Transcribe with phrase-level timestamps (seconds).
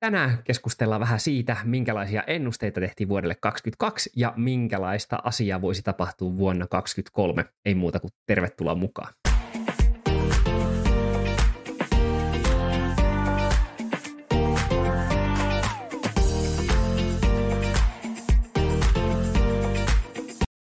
[0.00, 6.66] tänään keskustellaan vähän siitä, minkälaisia ennusteita tehtiin vuodelle 2022 ja minkälaista asiaa voisi tapahtua vuonna
[6.66, 7.44] 2023.
[7.64, 9.14] Ei muuta kuin tervetuloa mukaan.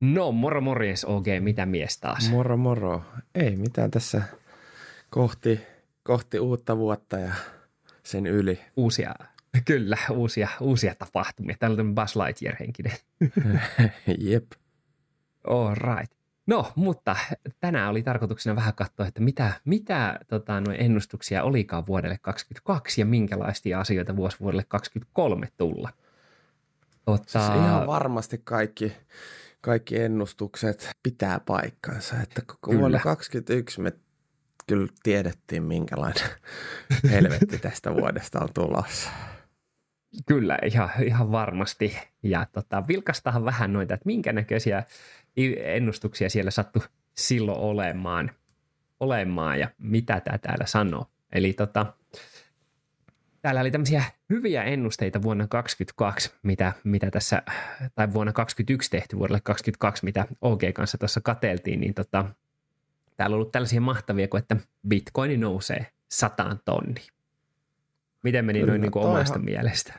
[0.02, 2.30] No, moro morjes OG, mitä mies taas?
[2.30, 3.02] Moro moro.
[3.36, 4.22] Ei mitään tässä
[5.10, 5.62] kohti,
[6.04, 7.34] kohti uutta vuotta ja
[8.06, 8.60] sen yli.
[8.78, 9.16] Uusia,
[9.66, 11.56] kyllä, uusia, uusia tapahtumia.
[11.60, 12.98] Täällä on Buzz Lightyear henkinen.
[14.30, 14.52] Jep.
[15.48, 16.16] All right.
[16.48, 17.16] No, mutta
[17.60, 23.06] tänään oli tarkoituksena vähän katsoa, että mitä, mitä tota, noin ennustuksia olikaan vuodelle 2022 ja
[23.06, 25.90] minkälaisia asioita vuosi vuodelle 2023 tulla.
[27.06, 27.26] Tota...
[27.26, 28.94] Siis ihan varmasti kaikki,
[29.62, 32.16] kaikki ennustukset pitää paikkansa.
[32.24, 32.80] Että kyllä.
[32.80, 33.94] vuonna 2021 me
[34.68, 36.30] kyllä tiedettiin, minkälainen
[37.12, 39.10] helvetti tästä vuodesta on tulossa.
[40.26, 41.98] Kyllä, ihan, ihan varmasti.
[42.24, 44.84] Ja tota, vilkastahan vähän noita, että minkä näköisiä
[45.58, 46.82] ennustuksia siellä sattui
[47.18, 48.32] silloin olemaan,
[49.00, 51.06] olemaan ja mitä tämä täällä sanoo.
[51.32, 51.94] Eli tota,
[53.42, 57.44] täällä oli tämmöisiä hyviä ennusteita vuonna 2022, mitä, mitä tässä,
[57.96, 62.26] tai vuonna 2021 tehty vuodelle 2022, mitä OG kanssa tuossa kateltiin, niin tota,
[63.18, 64.58] täällä on ollut tällaisia mahtavia kuin, että
[64.88, 67.02] bitcoini nousee sataan tonni.
[68.24, 69.94] Miten meni Kyllä, noin niin kuin omasta mielestä?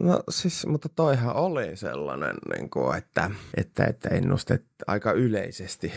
[0.00, 5.92] No siis, mutta toihan oli sellainen, niin kuin, että, että, että ennustet aika yleisesti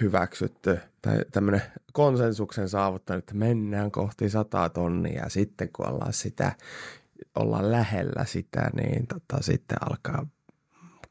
[0.00, 6.52] hyväksytty tai tämmöinen konsensuksen saavuttanut, että mennään kohti sataa tonnia ja sitten kun ollaan sitä,
[7.34, 10.26] ollaan lähellä sitä, niin tota, sitten alkaa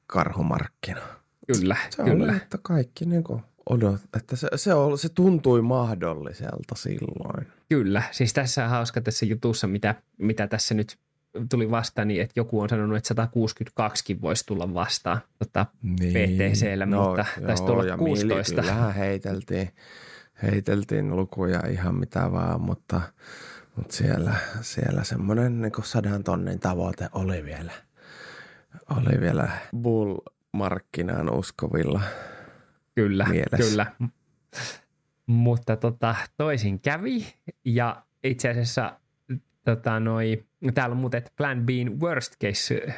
[0.08, 1.02] karhumarkkina.
[1.47, 2.25] Kyllä, se kyllä.
[2.25, 7.48] Oli, että kaikki niin kuin odot, että se, se, oli, se tuntui mahdolliselta silloin.
[7.70, 10.98] Kyllä, siis tässä on hauska tässä jutussa, mitä, mitä tässä nyt
[11.50, 16.14] tuli vastaan, niin että joku on sanonut, että 162kin voisi tulla vastaan tota, niin.
[16.14, 18.62] PTCllä, no, mutta joo, taisi tulla ja 16.
[18.62, 19.69] Kyllähän heiteltiin,
[20.44, 23.01] heiteltiin lukuja ihan mitä vaan, mutta,
[23.75, 27.72] mutta siellä, siellä semmoinen niin sadan tonnin tavoite oli vielä,
[28.90, 29.50] oli vielä
[29.81, 32.01] bull-markkinaan uskovilla
[33.02, 33.58] Kyllä, mielessä.
[33.58, 33.86] kyllä.
[35.26, 37.26] Mutta tota, toisin kävi
[37.66, 39.00] ja itse asiassa
[39.66, 40.44] tota, noi,
[40.74, 41.70] täällä on muuten, että Plan B
[42.02, 42.94] worst case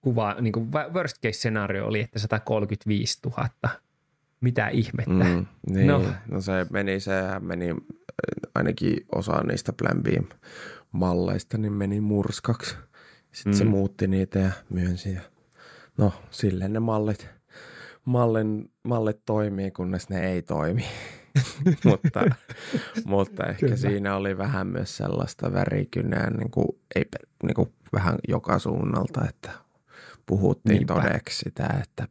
[0.00, 3.48] kuva, niin kuin worst case scenario oli, että 135 000.
[4.40, 5.12] Mitä ihmettä?
[5.12, 6.04] Mm, niin, no.
[6.28, 6.40] no.
[6.40, 7.74] se meni, sehän meni
[8.54, 10.06] ainakin osa niistä Plan B
[10.92, 12.76] malleista, niin meni murskaksi.
[13.32, 13.56] Sitten mm.
[13.58, 15.12] se muutti niitä ja myönsi.
[15.12, 15.20] Ja
[15.98, 17.28] no, silleen ne mallit,
[18.06, 20.84] mallin, mallit toimii, kunnes ne ei toimi.
[21.84, 22.24] mutta,
[23.04, 23.76] mutta ehkä Kyllä.
[23.76, 27.04] siinä oli vähän myös sellaista värikynää, niin kuin, ei,
[27.42, 29.50] niin kuin vähän joka suunnalta, että
[30.26, 30.94] puhuttiin Niinpä.
[30.94, 32.08] todeksi sitä, että,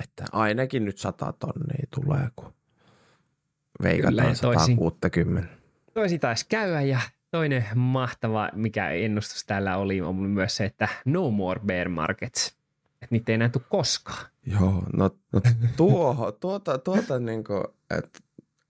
[0.00, 2.52] että ainakin nyt 100 tonnia tulee, kun
[3.82, 5.54] veikataan 160.
[5.94, 11.30] Toisi taisi käydä ja toinen mahtava, mikä ennustus täällä oli, on myös se, että no
[11.30, 12.61] more bear markets.
[13.02, 14.26] Että niitä ei enää tule koskaan.
[14.46, 15.40] Joo, no, no
[15.76, 17.64] tuo, tuota, tuota niin kuin,
[17.98, 18.20] että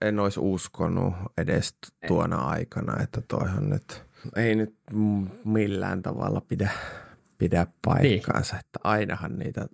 [0.01, 1.75] en olisi uskonut edes
[2.07, 4.03] tuona aikana, että toihan nyt
[4.35, 4.75] ei nyt
[5.45, 6.69] millään tavalla pidä,
[7.37, 8.59] pidä paikkaansa, niin.
[8.59, 9.67] että ainahan niitä,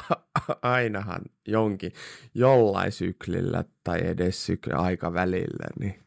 [0.62, 1.92] ainahan jonkin,
[2.34, 6.00] jollain syklillä tai edes sykli aikavälillä, niin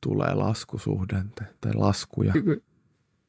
[0.00, 2.32] tulee laskusuhdente tai laskuja.
[2.32, 2.62] Ky-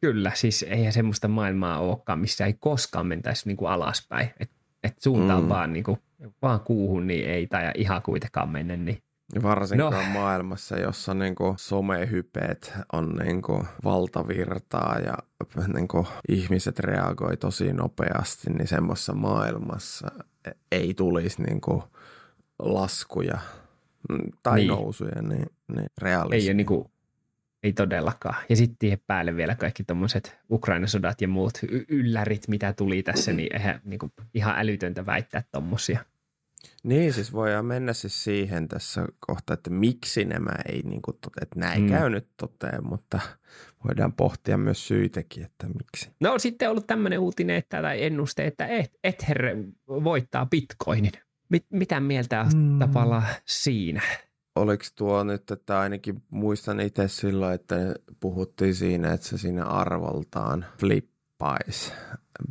[0.01, 4.33] kyllä, siis eihän semmoista maailmaa olekaan, missä ei koskaan mentäisi niin kuin alaspäin.
[4.39, 5.49] Että et suuntaan mm.
[5.49, 5.97] vaan, niin kuin,
[6.41, 9.03] vaan kuuhun, niin ei tai ihan kuitenkaan mennä, niin
[9.43, 10.19] Varsinkaan no.
[10.19, 15.17] maailmassa, jossa niin kuin somehypeet on niin kuin valtavirtaa ja
[15.73, 20.07] niin kuin ihmiset reagoi tosi nopeasti, niin semmoisessa maailmassa
[20.71, 21.83] ei tulisi niin kuin
[22.59, 23.39] laskuja
[24.43, 24.67] tai niin.
[24.67, 25.45] nousuja niin,
[25.75, 26.49] niin realismi.
[26.49, 26.90] Ei, niin kuin,
[27.63, 28.35] ei todellakaan.
[28.49, 33.55] Ja sitten päälle vielä kaikki tuommoiset Ukraina-sodat ja muut y- yllärit, mitä tuli tässä, niin
[33.55, 36.05] eihän niin kuin, ihan älytöntä väittää tuommoisia.
[36.83, 41.59] Niin, siis voidaan mennä siis siihen tässä kohtaa, että miksi nämä ei, niin kuin, että
[41.59, 41.89] nämä ei mm.
[41.89, 43.19] käynyt toteen, mutta
[43.85, 46.09] voidaan pohtia myös syitäkin, että miksi.
[46.19, 48.67] No sitten on ollut tämmöinen uutinen että, tai ennuste, että
[49.03, 49.57] Ether
[49.87, 51.11] voittaa bitcoinin.
[51.49, 52.79] Mit, mitä mieltä mm.
[52.79, 54.01] tavallaan siinä?
[54.55, 57.75] Oliko tuo nyt, että ainakin muistan itse silloin, että
[58.19, 61.91] puhuttiin siinä, että se siinä arvoltaan flippaisi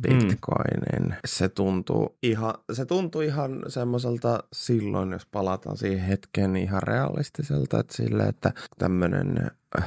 [0.01, 1.09] bitcoinin.
[1.09, 1.15] Mm.
[1.25, 7.79] Se tuntuu ihan, se tuntuu ihan semmoiselta silloin, jos palataan siihen hetkeen, niin ihan realistiselta,
[7.79, 9.85] että sille, että tämmöinen äh,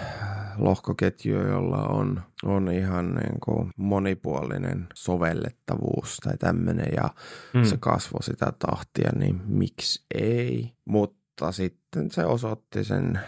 [0.58, 7.10] lohkoketju, jolla on, on ihan niin kuin monipuolinen sovellettavuus tai tämmöinen ja
[7.54, 7.64] mm.
[7.64, 10.72] se kasvoi sitä tahtia, niin miksi ei?
[10.84, 13.20] Mutta sitten se osoitti sen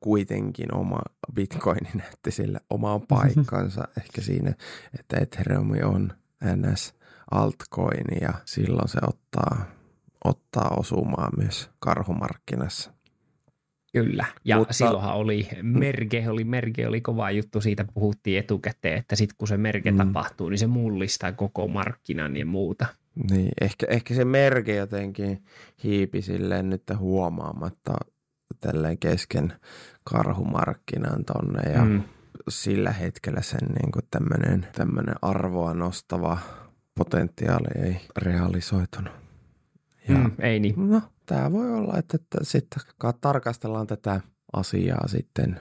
[0.00, 0.98] kuitenkin oma
[1.34, 4.54] Bitcoin näytti sille omaan paikkansa ehkä siinä,
[5.00, 6.12] että Ethereum on
[6.44, 6.94] NS
[7.30, 9.66] altcoin ja silloin se ottaa,
[10.24, 12.96] ottaa osumaa myös karhumarkkinassa.
[13.92, 14.72] Kyllä, ja Mutta...
[14.72, 19.56] silloinhan oli merke, oli merke, oli kova juttu, siitä puhuttiin etukäteen, että sitten kun se
[19.56, 19.96] merke mm.
[19.96, 22.86] tapahtuu, niin se mullistaa koko markkinan ja muuta.
[23.30, 25.44] Niin, ehkä, ehkä se merke jotenkin
[25.84, 27.92] hiipi silleen nyt huomaamatta
[28.60, 29.52] tälleen kesken
[30.04, 32.02] karhumarkkinan tonne ja mm.
[32.48, 36.38] sillä hetkellä sen niin tämmöinen, tämmöinen arvoa nostava
[36.94, 39.12] potentiaali ei realisoitunut.
[40.08, 40.90] Ja, mm, ei niin.
[40.90, 42.82] No, tämä voi olla, että, että sitten
[43.20, 44.20] tarkastellaan tätä
[44.52, 45.60] asiaa sitten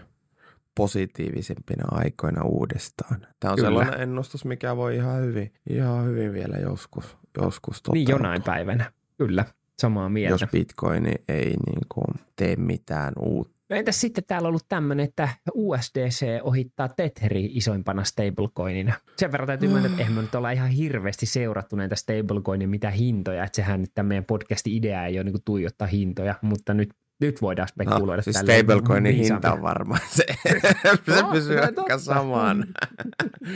[0.75, 3.27] positiivisempina aikoina uudestaan.
[3.39, 3.69] Tämä on Kyllä.
[3.69, 7.93] sellainen ennustus, mikä voi ihan hyvin, ihan hyvin vielä joskus, joskus toteutua.
[7.93, 9.45] Niin jonain päivänä, kyllä,
[9.79, 10.33] samaa mieltä.
[10.33, 13.55] Jos bitcoin ei niin kuin tee mitään uutta.
[13.69, 18.93] No entäs sitten täällä on ollut tämmöinen, että USDC ohittaa Tetheri isoimpana stablecoinina.
[19.17, 22.91] Sen verran täytyy myöntää, että eihän me nyt olla ihan hirveästi seurattu näitä stablecoinin mitä
[22.91, 26.89] hintoja, että sehän nyt tämän meidän podcastin idea ei ole niin tuijottaa hintoja, mutta nyt
[27.19, 28.15] nyt voidaan spekuloida.
[28.15, 30.25] No, siis stablecoinin hinta on varmaan se.
[31.05, 32.65] se no, pysyy no, aika samaan.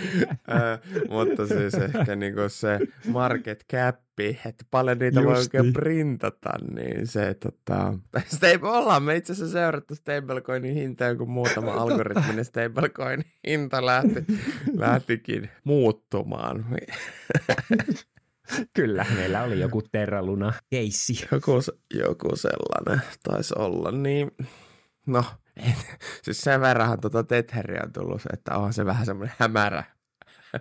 [1.10, 4.00] mutta siis ehkä niinku se market cap,
[4.46, 5.74] että paljon niitä Just voi oikein niin.
[5.74, 7.94] printata, niin se, tota,
[8.36, 14.26] stable, ollaan me itse asiassa seurattu stablecoinin hintaa, kun muutama algoritminen stablecoin hinta lähti,
[14.78, 16.66] lähtikin muuttumaan.
[18.76, 21.28] Kyllä, meillä oli joku Terra Luna keissi.
[21.32, 21.52] Joku,
[21.94, 24.32] joku sellainen taisi olla, niin
[25.06, 25.26] no,
[25.58, 25.76] en,
[26.24, 29.84] siis sen verran tuota Tetheriä on tullut, että on se vähän semmoinen hämärä,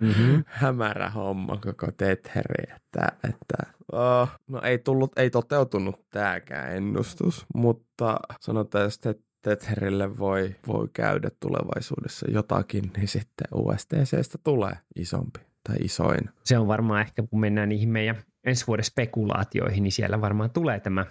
[0.01, 0.43] mm-hmm.
[0.47, 8.19] hämärä homma koko Tetheri, että, että oh, no ei tullut, ei toteutunut tämäkään ennustus, mutta
[8.39, 16.29] sanotaan, että Tetherille voi, voi käydä tulevaisuudessa jotakin, niin sitten USDCstä tulee isompi tai isoin.
[16.43, 20.79] Se on varmaan ehkä, kun mennään niihin meidän ensi vuoden spekulaatioihin, niin siellä varmaan tulee
[20.79, 21.05] tämä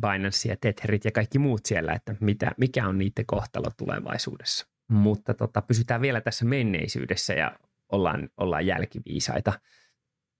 [0.00, 4.66] Binance ja Tetherit ja kaikki muut siellä, että mitä, mikä on niiden kohtalo tulevaisuudessa.
[4.88, 7.52] Mutta tota, pysytään vielä tässä menneisyydessä ja
[7.92, 9.52] ollaan, ollaan jälkiviisaita.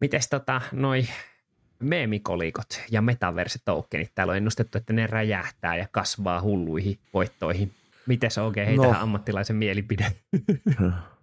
[0.00, 1.06] Mites tota, noi
[1.78, 7.72] meemikolikot ja metaverse-tokenit, täällä on ennustettu, että ne räjähtää ja kasvaa hulluihin voittoihin.
[8.06, 8.94] Miten se oikein heitä no.
[9.00, 10.12] ammattilaisen mielipide?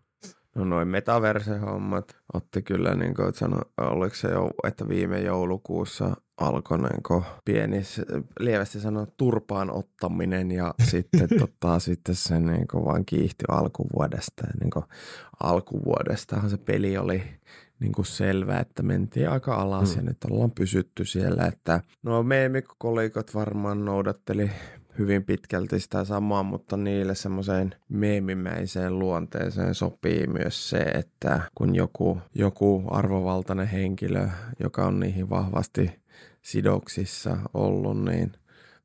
[0.55, 6.15] No noin metaverse-hommat otti kyllä, niin kuin, että sano, oliko se jo, että viime joulukuussa
[6.37, 7.81] alkoi niin pieni,
[8.39, 14.43] lievästi sanoa, turpaan ottaminen ja sitten, tota, sitten se niin kuin, vaan kiihtyi alkuvuodesta.
[14.47, 14.85] Ja, niin kuin,
[15.43, 17.23] alkuvuodestahan se peli oli
[17.79, 19.95] niin kuin selvä, että mentiin aika alas mm.
[19.95, 21.45] ja nyt ollaan pysytty siellä.
[21.45, 24.51] Että no meemikolikot varmaan noudatteli
[24.97, 32.17] hyvin pitkälti sitä samaa, mutta niille semmoiseen meemimäiseen luonteeseen sopii myös se, että kun joku,
[32.35, 34.27] joku arvovaltainen henkilö,
[34.59, 35.91] joka on niihin vahvasti
[36.41, 38.31] sidoksissa ollut, niin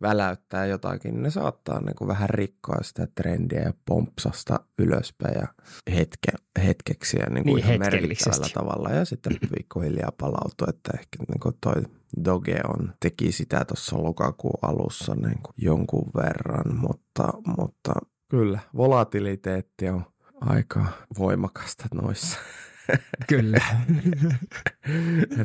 [0.02, 5.46] väläyttää jotakin, niin ne saattaa niin kuin vähän rikkoa sitä trendiä ja pompsasta ylöspäin ja
[5.94, 6.32] hetke,
[6.64, 11.40] hetkeksi ja niin kuin niin, ihan merkittävällä tavalla ja sitten pikkuhiljaa palautuu, että ehkä niin
[11.40, 11.82] kuin toi
[12.24, 17.92] Doge on, teki sitä tuossa lokakuun alussa niin kuin jonkun verran, mutta, mutta
[18.30, 20.04] kyllä volatiliteetti on
[20.40, 20.86] aika
[21.18, 22.38] voimakasta noissa.
[23.28, 23.64] Kyllä.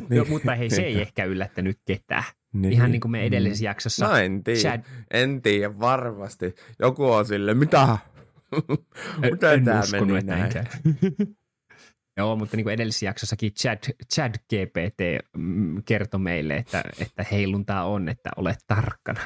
[0.08, 2.24] niin, no, mutta hei, se ei ehkä yllättänyt ketään.
[2.54, 2.72] Niin.
[2.72, 4.08] Ihan niin kuin me edellisessä jaksossa.
[4.08, 4.80] No en tiedä, Chad...
[5.10, 6.54] en tiedä varmasti.
[6.78, 7.98] Joku on sille, mitä?
[9.30, 10.52] mitä en tämä meni näin?
[12.16, 13.78] Joo, mutta niin kuin edellisessä jaksossakin Chad,
[14.14, 19.20] Chad GPT mm, kertoi meille, että, että heiluntaa on, että olet tarkkana.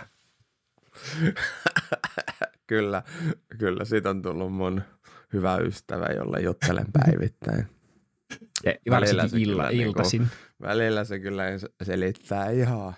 [2.67, 3.03] kyllä,
[3.59, 3.85] kyllä.
[3.85, 4.83] Siitä on tullut mun
[5.33, 7.67] hyvä ystävä, jolle juttelen päivittäin.
[8.65, 10.21] Ja välillä se illa, kyllä, iltasin.
[10.21, 11.45] Niin kuin, välillä se kyllä
[11.83, 12.95] selittää ihan,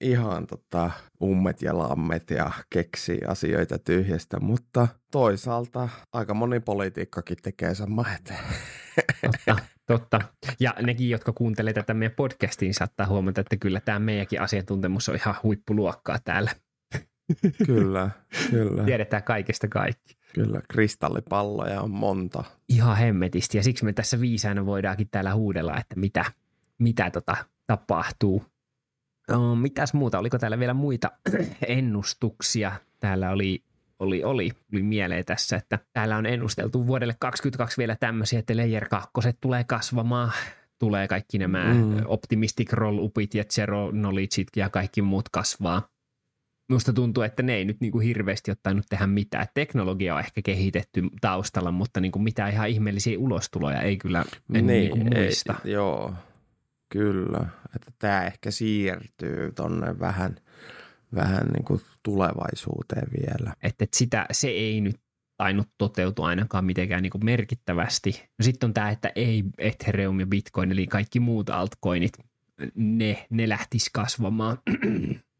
[0.00, 0.90] ihan tota,
[1.22, 8.44] ummet ja lammet ja keksii asioita tyhjästä, mutta toisaalta aika moni politiikkakin tekee sama eteen.
[9.22, 10.20] Totta, totta.
[10.60, 15.16] Ja nekin, jotka kuuntelee tätä meidän podcastiin, saattaa huomata, että kyllä tämä meidänkin asiantuntemus on
[15.16, 16.50] ihan huippuluokkaa täällä.
[17.66, 18.10] Kyllä,
[18.50, 18.84] kyllä.
[18.84, 20.18] Tiedetään kaikesta kaikki.
[20.34, 22.44] Kyllä, kristallipalloja on monta.
[22.68, 26.24] Ihan hemmetisti ja siksi me tässä viisaana voidaankin täällä huudella, että mitä,
[26.78, 27.36] mitä tota
[27.66, 28.44] tapahtuu.
[29.28, 30.18] No, mitäs muuta?
[30.18, 31.10] Oliko täällä vielä muita
[31.66, 32.72] ennustuksia?
[33.00, 33.64] Täällä oli,
[33.98, 38.88] oli, oli, oli mieleen tässä, että täällä on ennusteltu vuodelle 2022 vielä tämmöisiä, että Layer
[38.88, 40.32] 2 tulee kasvamaan,
[40.78, 41.96] tulee kaikki nämä mm.
[42.06, 45.88] optimistic roll-upit ja zero knowledgeit ja kaikki muut kasvaa.
[46.70, 49.46] Musta tuntuu, että ne ei nyt niin kuin hirveästi ottanut tehdä mitään.
[49.54, 54.66] Teknologia on ehkä kehitetty taustalla, mutta niin kuin mitään ihan ihmeellisiä ulostuloja ei kyllä en
[54.66, 55.54] niin, niin muista.
[55.64, 56.14] Ei, joo,
[56.88, 57.46] kyllä.
[57.76, 60.36] Että tämä ehkä siirtyy tonne vähän,
[61.14, 63.52] vähän niin kuin tulevaisuuteen vielä.
[63.62, 65.00] Että, että sitä, se ei nyt
[65.36, 68.28] tainnut toteutua ainakaan mitenkään niin kuin merkittävästi.
[68.38, 72.12] No sitten on tämä, että ei Ethereum ja Bitcoin, eli kaikki muut altcoinit,
[72.74, 74.58] ne, ne lähtis kasvamaan.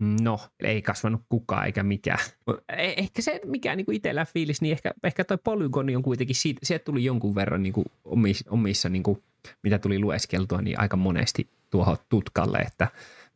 [0.00, 2.18] No, ei kasvanut kukaan eikä mikään.
[2.68, 6.60] Eh, ehkä se, mikä niin itsellä fiilis, niin ehkä, ehkä toi polygoni on kuitenkin, siitä,
[6.62, 9.22] sieltä tuli jonkun verran niin kuin omissa, omissa niin kuin,
[9.62, 12.88] mitä tuli lueskeltua, niin aika monesti tuohon tutkalle, että,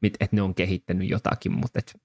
[0.02, 2.00] että ne on kehittänyt jotakin, mutta et,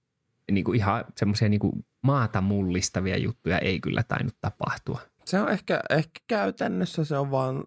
[0.51, 5.01] niin kuin ihan semmoisia niin maata mullistavia juttuja ei kyllä tainnut tapahtua.
[5.25, 7.63] Se on ehkä, ehkä käytännössä se on vaan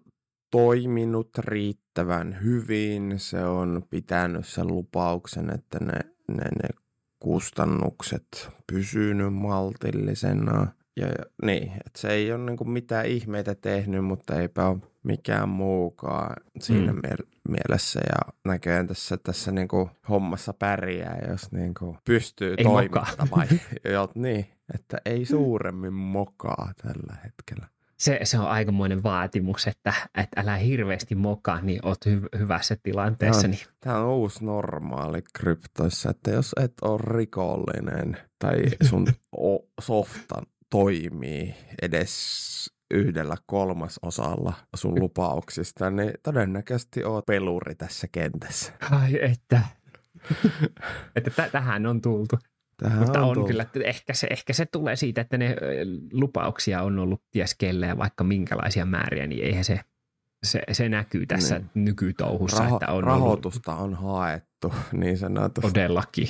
[0.51, 3.13] toiminut riittävän hyvin.
[3.17, 6.80] Se on pitänyt sen lupauksen, että ne, ne, ne
[7.21, 10.67] kustannukset pysynyt maltillisena.
[10.97, 15.49] Ja, ja niin, että se ei ole niin mitään ihmeitä tehnyt, mutta eipä ole mikään
[15.49, 16.99] muukaan siinä mm.
[17.49, 17.99] mielessä.
[17.99, 23.47] Ja näköjään tässä, tässä niin kuin hommassa pärjää, jos niin kuin pystyy ei toimittamaan.
[24.15, 27.67] niin, että ei suuremmin mokaa tällä hetkellä
[28.01, 33.41] se, se on aikamoinen vaatimus, että, että älä hirveästi mokaa, niin oot hy, hyvässä tilanteessa.
[33.41, 33.67] Tämä on, niin.
[33.79, 39.07] tämä on uusi normaali kryptoissa, että jos et ole rikollinen tai sun
[39.81, 42.11] softa toimii edes
[42.93, 48.73] yhdellä kolmasosalla sun lupauksista, niin todennäköisesti oot peluri tässä kentässä.
[48.91, 49.61] Ai että.
[51.15, 52.37] että t- tähän on tultu.
[52.83, 55.55] Tähän Mutta on, on kyllä, että ehkä se, ehkä se tulee siitä, että ne
[56.13, 57.55] lupauksia on ollut ties
[57.87, 59.79] ja vaikka minkälaisia määriä, niin eihän se,
[60.45, 61.85] se, se näkyy tässä niin.
[61.85, 62.63] nykytouhussa.
[62.63, 63.87] Raho- että on rahoitusta ollut...
[63.87, 65.71] on haettu, niin sanotusti.
[65.71, 66.27] Todellakin,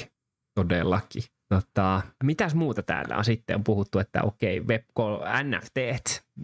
[0.55, 1.23] todellakin.
[1.49, 3.55] Tota, mitäs muuta täällä on sitten?
[3.55, 4.83] On puhuttu, että okei, web
[5.43, 5.77] NFT,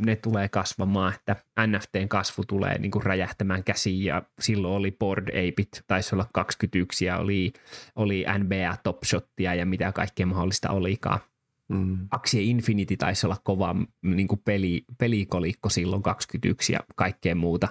[0.06, 1.36] ne tulee kasvamaan, että
[1.68, 7.06] NFTn kasvu tulee niin kuin räjähtämään käsiin ja silloin oli Board Apeit, taisi olla 21
[7.06, 7.54] ja oli,
[7.96, 11.20] oli NBA Top Shotia ja mitä kaikkea mahdollista olikaan.
[11.68, 12.08] Mm.
[12.12, 17.68] Axie Infinity taisi olla kova niin kuin peli, pelikolikko silloin 21 ja kaikkea muuta,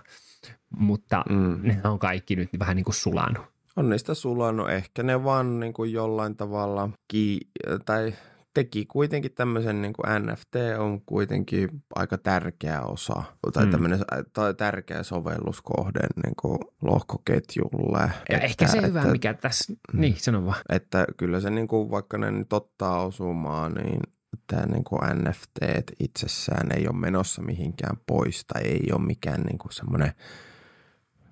[0.78, 1.60] mutta mm.
[1.62, 4.70] ne on kaikki nyt vähän niin kuin sulanut on niistä sulannut.
[4.70, 7.48] Ehkä ne vaan niin kuin jollain tavalla ki-
[7.84, 8.14] tai
[8.56, 13.22] teki kuitenkin tämmöisen niin kuin NFT on kuitenkin aika tärkeä osa
[13.52, 13.70] tai mm.
[13.70, 13.98] tämmöinen
[14.32, 17.98] tai tärkeä sovelluskohde niin kuin lohkoketjulle.
[18.00, 20.00] Ja että, ehkä se että, hyvä, mikä tässä, mm.
[20.00, 20.60] niin sano vaan.
[20.68, 24.00] Että kyllä se niin kuin, vaikka ne nyt ottaa osumaan, niin
[24.46, 25.58] tämä niin kuin NFT
[26.00, 30.12] itsessään ei ole menossa mihinkään pois tai ei ole mikään niin kuin semmoinen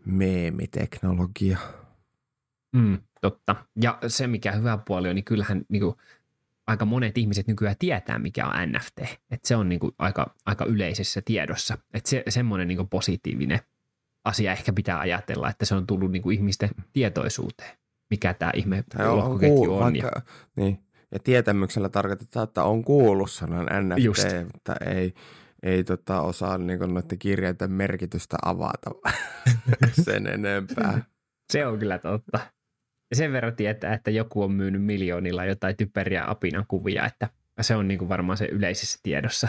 [0.05, 1.59] meemiteknologia.
[2.73, 3.57] Mm, totta.
[3.83, 5.97] Ja se, mikä hyvä puoli on, niin kyllähän niin kuin,
[6.67, 9.01] aika monet ihmiset nykyään tietää, mikä on NFT.
[9.31, 11.79] Et se on niin kuin, aika, aika yleisessä tiedossa.
[11.95, 13.61] Et se, semmoinen niin kuin, positiivinen
[14.25, 17.79] asia ehkä pitää ajatella, että se on tullut niin kuin, ihmisten tietoisuuteen,
[18.11, 19.71] mikä tämä ihme lohkoketju on.
[19.71, 20.23] on vaikka, ja...
[20.57, 20.79] niin.
[21.11, 24.29] ja tietämyksellä tarkoitetaan, että on kuullut sanan NFT, Just.
[24.53, 25.15] mutta ei,
[25.63, 28.91] ei tota osaa niin noiden kirjaiden merkitystä avata
[30.05, 31.03] sen enempää.
[31.53, 32.39] Se on kyllä totta.
[33.11, 37.29] Ja sen verran tietää, että joku on myynyt miljoonilla jotain typeriä apinan kuvia, että
[37.61, 39.49] se on niin kuin varmaan se yleisessä tiedossa.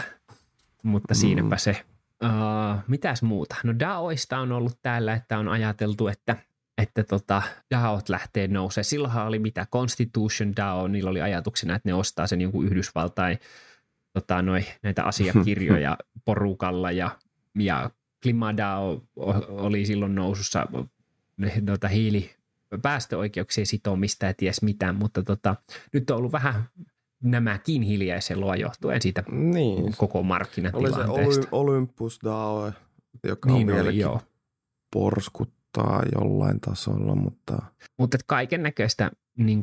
[0.82, 1.18] Mutta mm.
[1.18, 1.76] siinäpä se.
[2.24, 3.56] Uh, mitäs muuta?
[3.64, 6.36] No DAOista on ollut täällä, että on ajateltu, että
[6.78, 7.42] että tota,
[7.74, 8.84] DAOt lähtee nousemaan.
[8.84, 13.38] Silloinhan oli mitä Constitution DAO, niillä oli ajatuksena, että ne ostaa sen jonkun Yhdysvaltain
[14.12, 17.10] tota, noi, näitä asiakirjoja porukalla ja,
[17.58, 17.90] ja
[18.56, 19.02] DAO
[19.48, 20.66] oli silloin nousussa
[21.60, 22.35] noita hiili,
[22.82, 25.56] päästöoikeuksien sitomista ja ties mitä, mutta tota,
[25.92, 26.64] nyt on ollut vähän
[27.22, 29.96] nämäkin hiljaisella johtuen siitä niin.
[29.96, 31.12] koko markkinatilanteesta.
[31.12, 32.72] Oli se Olympus DAO,
[33.24, 34.20] joka niin on vieläkin joo.
[34.92, 37.62] porskuttaa jollain tasolla, mutta...
[37.98, 39.62] Mutta kaiken näköistä niin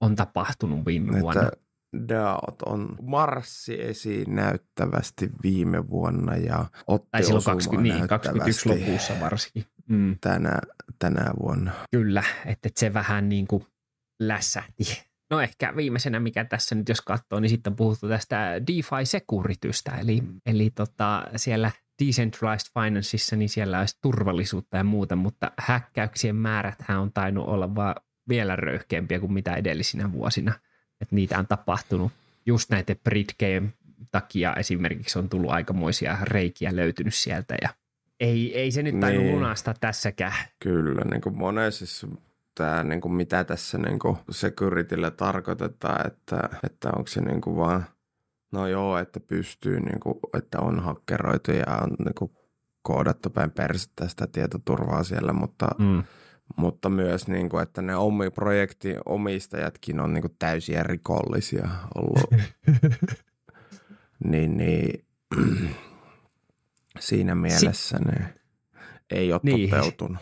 [0.00, 1.50] on tapahtunut viime että vuonna.
[2.08, 9.14] DAOt on marssi esiin näyttävästi viime vuonna ja otti tai silloin 20, niin, 21 lopussa
[9.20, 9.64] varsinkin.
[9.88, 10.16] Mm.
[10.20, 10.58] Tänä,
[10.98, 11.72] tänä vuonna.
[11.90, 13.66] Kyllä, että se vähän niin kuin
[14.20, 20.00] lässähti No ehkä viimeisenä, mikä tässä nyt jos katsoo, niin sitten on puhuttu tästä DeFi-sekuritystä,
[20.00, 21.70] eli, eli tota, siellä
[22.04, 27.94] Decentralized Financeissa, niin siellä olisi turvallisuutta ja muuta, mutta häkkäyksien määrät on tainnut olla vaan
[28.28, 30.52] vielä röyhkeämpiä kuin mitä edellisinä vuosina.
[31.00, 32.12] Että niitä on tapahtunut
[32.46, 33.72] just näiden Britgame
[34.10, 37.68] takia esimerkiksi on tullut aikamoisia reikiä löytynyt sieltä ja
[38.20, 39.34] ei, ei se nyt tainnut niin.
[39.34, 40.34] lunastaa tässäkään.
[40.58, 42.08] Kyllä, niin kuin monessa
[42.54, 47.56] tämä, niin kuin mitä tässä niin kuin securitylle tarkoitetaan, että, että onko se niin kuin
[47.56, 47.86] vaan,
[48.52, 52.30] no joo, että pystyy, niin kuin, että on hakkeroitu ja on niin kuin
[52.82, 56.02] koodattu päin persettä sitä tietoturvaa siellä, mutta, mm.
[56.56, 62.30] mutta myös, niin kuin, että ne omi projektin omistajatkin on niin kuin täysiä rikollisia ollut.
[64.30, 65.04] niin, niin
[67.00, 68.34] siinä mielessä si- ne
[69.10, 69.70] ei ole niin.
[69.70, 70.18] toteutunut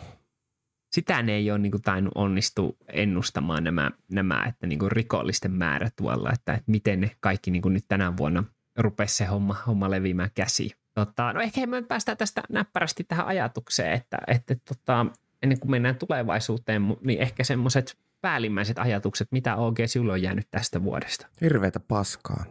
[0.95, 5.51] sitä ne ei ole niin kuin, tainnut onnistu ennustamaan nämä, nämä että niin kuin rikollisten
[5.51, 8.43] määrä tuolla, että, että miten ne kaikki niin kuin nyt tänä vuonna
[8.77, 10.71] rupesi se homma, homma leviämään käsi.
[10.93, 15.05] Tota, no ehkä me päästään tästä näppärästi tähän ajatukseen, että, että tota,
[15.43, 20.83] ennen kuin mennään tulevaisuuteen, niin ehkä semmoiset päällimmäiset ajatukset, mitä OG sinulle on jäänyt tästä
[20.83, 21.27] vuodesta?
[21.41, 22.45] Hirveätä paskaa.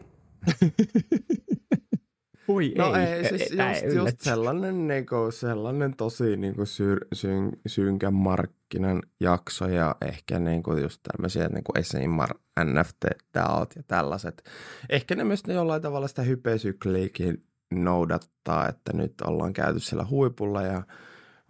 [2.49, 8.15] Ui, no ei, ei, siis just, just sellainen, niinku, sellainen tosi niinku, syr, syn, synkän
[8.15, 12.31] markkinan jakso ja ehkä niinku, just tämmöisiä niinku, esimar
[12.65, 14.43] NFT, DAOt ja tällaiset.
[14.89, 20.63] Ehkä ne myös ne jollain tavalla sitä hypesykliikin noudattaa, että nyt ollaan käyty siellä huipulla
[20.63, 20.83] ja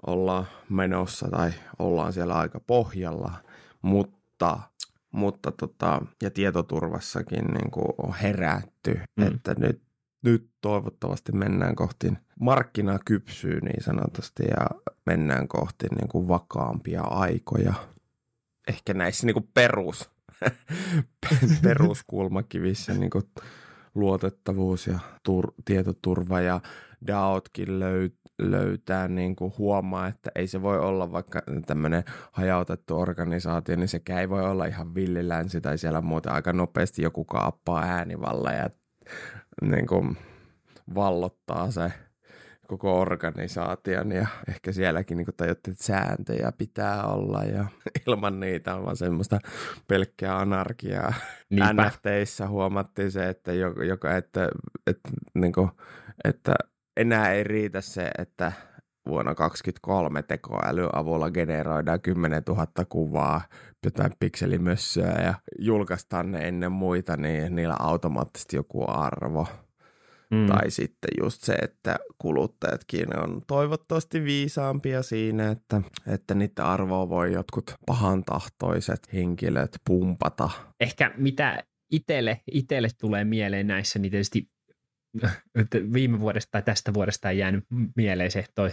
[0.06, 3.32] ollaan menossa tai ollaan siellä aika pohjalla,
[3.82, 4.60] mutta
[5.14, 9.26] mutta tota, ja tietoturvassakin niin kuin on herätty, mm.
[9.26, 9.82] että nyt
[10.24, 14.66] nyt toivottavasti mennään kohti markkinaa kypsyy niin sanotusti ja
[15.06, 17.74] mennään kohti niin kuin vakaampia aikoja.
[18.68, 20.10] Ehkä näissä niin kuin perus,
[21.62, 23.24] peruskulmakivissä niin kuin
[23.94, 26.60] luotettavuus ja tur, tietoturva ja
[27.06, 33.76] DAOtkin löy- löytää, niin kuin huomaa, että ei se voi olla vaikka tämmöinen hajautettu organisaatio,
[33.76, 38.52] niin sekään ei voi olla ihan villilänsi tai siellä muuten aika nopeasti joku kaappaa äänivalla
[38.52, 38.70] ja
[39.62, 40.16] niin kuin
[40.94, 41.92] vallottaa se
[42.66, 47.64] koko organisaation ja ehkä sielläkin niin tajuttiin, että sääntöjä pitää olla ja
[48.06, 49.38] ilman niitä on vaan semmoista
[49.88, 51.12] pelkkää anarkiaa.
[51.50, 51.86] Niinpä.
[51.86, 53.52] NFTissä huomattiin se, että,
[53.86, 54.48] joka, että,
[54.86, 55.70] että, niin kuin,
[56.24, 56.54] että
[56.96, 58.52] enää ei riitä se, että
[59.06, 63.40] vuonna 2023 tekoälyn avulla generoidaan 10 000 kuvaa,
[63.84, 69.46] jotain pikselimössöä ja julkaistaan ne ennen muita, niin niillä automaattisesti joku arvo.
[70.30, 70.46] Mm.
[70.46, 77.32] Tai sitten just se, että kuluttajatkin on toivottavasti viisaampia siinä, että, että niitä arvoa voi
[77.32, 80.50] jotkut pahantahtoiset henkilöt pumpata.
[80.80, 84.50] Ehkä mitä itselle, itselle tulee mieleen näissä, niin tietysti
[85.92, 87.64] viime vuodesta tai tästä vuodesta ei jäänyt
[87.96, 88.70] mieleen se toi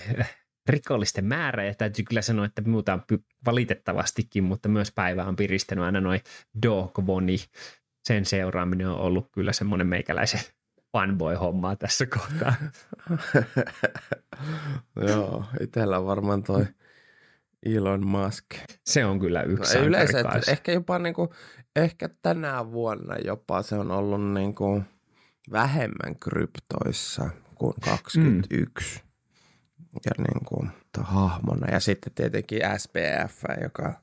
[0.70, 3.02] rikollisten määrä, ja täytyy kyllä sanoa, että muuta on
[3.46, 6.22] valitettavastikin, mutta myös päivä on piristänyt aina noin
[6.64, 7.38] Dogvoni.
[8.04, 10.42] Sen seuraaminen on ollut kyllä semmoinen meikäläisen
[10.98, 12.54] fanboy-hommaa tässä kohtaa.
[15.08, 16.66] Joo, itsellä on varmaan toi
[17.66, 18.46] Elon Musk.
[18.86, 21.34] Se on kyllä yksi no, yleensä, ehkä jopa niinku,
[21.76, 24.84] ehkä tänä vuonna jopa se on ollut niinku
[25.52, 29.00] vähemmän kryptoissa kuin 21.
[29.00, 29.11] Mm.
[30.06, 31.68] Ja niin kuin, hahmona.
[31.72, 33.94] Ja sitten tietenkin SPF, joka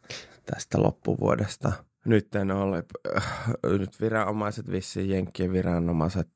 [0.47, 1.73] tästä loppuvuodesta
[2.05, 2.85] nyt en ole,
[3.17, 3.49] äh,
[3.79, 6.29] nyt viranomaiset, vissiin Jenkkien viranomaiset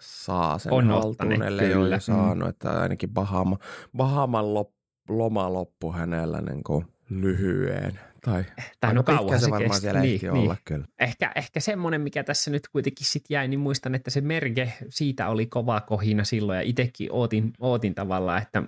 [0.00, 2.48] saa sen on haltuun, ellei ole jo saanut, mm.
[2.48, 3.58] että ainakin Bahama,
[3.96, 4.70] Bahaman lop,
[5.08, 8.00] loma loppu hänellä niin kuin lyhyen.
[8.26, 8.44] Tai,
[8.80, 10.32] tai no kauan se varmaan siellä niin, niin.
[10.32, 10.86] olla kyllä.
[11.00, 15.28] Ehkä, ehkä semmoinen, mikä tässä nyt kuitenkin sit jäi, niin muistan, että se merge, siitä
[15.28, 18.62] oli kova kohina silloin ja itsekin ootin, ootin tavallaan, että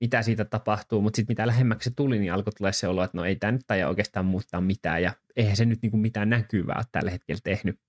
[0.00, 3.18] mitä siitä tapahtuu, mutta sitten mitä lähemmäksi se tuli, niin alkoi tulla se olo, että
[3.18, 6.76] no ei tämä nyt tai oikeastaan muuttaa mitään ja eihän se nyt niinku mitään näkyvää
[6.76, 7.80] ole tällä hetkellä tehnyt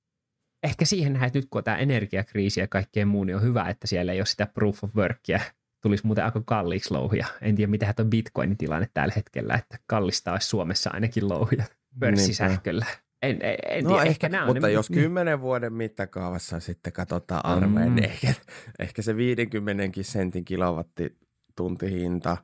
[0.63, 3.69] ehkä siihen nähdään, että nyt kun on tämä energiakriisi ja kaikkeen muu, niin on hyvä,
[3.69, 5.39] että siellä ei ole sitä proof of workia.
[5.83, 7.27] Tulisi muuten aika kalliiksi louhia.
[7.41, 11.63] En tiedä, mitä on Bitcoinin tilanne tällä hetkellä, että kallista olisi Suomessa ainakin louhia
[11.99, 12.85] pörssisähköllä.
[13.21, 15.01] En, en, en no tiedä, ehkä, ehkä mutta ne, jos niin.
[15.01, 17.95] kymmenen vuoden mittakaavassa sitten katsotaan arveen, mm.
[17.95, 18.33] niin ehkä,
[18.79, 22.37] ehkä se 50 sentin kilowattituntihinta,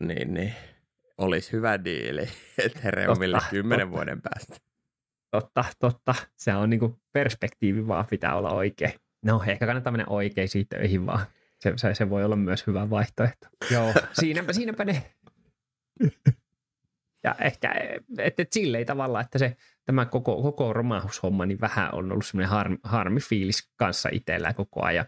[0.00, 0.54] niin, niin
[1.18, 2.28] olisi hyvä diili
[2.64, 4.56] Ethereumille kymmenen vuoden päästä.
[5.30, 6.14] Totta, totta.
[6.36, 8.92] Se on niinku perspektiivi vaan pitää olla oikein.
[9.24, 11.26] No, ehkä kannattaa mennä oikeisiin töihin vaan.
[11.62, 13.46] Se, se, se voi olla myös hyvä vaihtoehto.
[13.70, 15.02] Joo, siinäpä, siinäpä ne.
[17.24, 17.74] Ja ehkä,
[18.18, 22.50] että et silleen tavalla, että se tämä koko, koko romahushomma niin vähän on ollut semmoinen
[22.50, 25.06] harmi, harmifiilis kanssa itsellä koko ajan.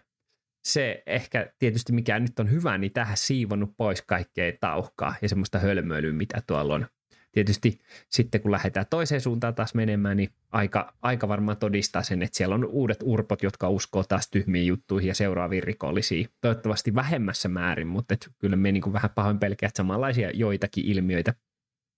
[0.65, 5.59] Se ehkä tietysti mikä nyt on hyvä, niin tähän siivonnut pois kaikkea tauhkaa ja semmoista
[5.59, 6.87] hölmöilyä, mitä tuolla on
[7.35, 12.37] tietysti sitten kun lähdetään toiseen suuntaan taas menemään, niin aika, aika varmaan todistaa sen, että
[12.37, 16.27] siellä on uudet urpot, jotka uskoo taas tyhmiin juttuihin ja seuraaviin rikollisiin.
[16.41, 21.33] Toivottavasti vähemmässä määrin, mutta et kyllä me niin vähän pahoin pelkää, että samanlaisia joitakin ilmiöitä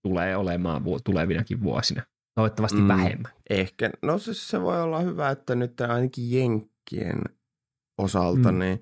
[0.02, 2.02] tulee olemaan tulevinakin vuosina.
[2.34, 3.32] Toivottavasti mm, vähemmän.
[3.50, 3.90] Ehkä.
[4.02, 7.22] No siis se voi olla hyvä, että nyt ainakin Jenkkien
[7.98, 8.58] osalta mm.
[8.58, 8.80] niin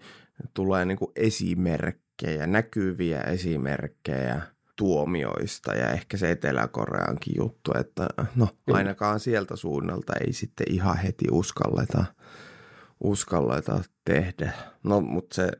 [0.54, 4.42] tulee niin kuin esimerkkejä, näkyviä esimerkkejä–
[4.76, 11.24] tuomioista ja ehkä se Etelä-Koreankin juttu, että no ainakaan sieltä suunnalta ei sitten ihan heti
[11.30, 12.04] uskalleta,
[13.04, 14.52] uskalleta tehdä.
[14.82, 15.50] No mutta se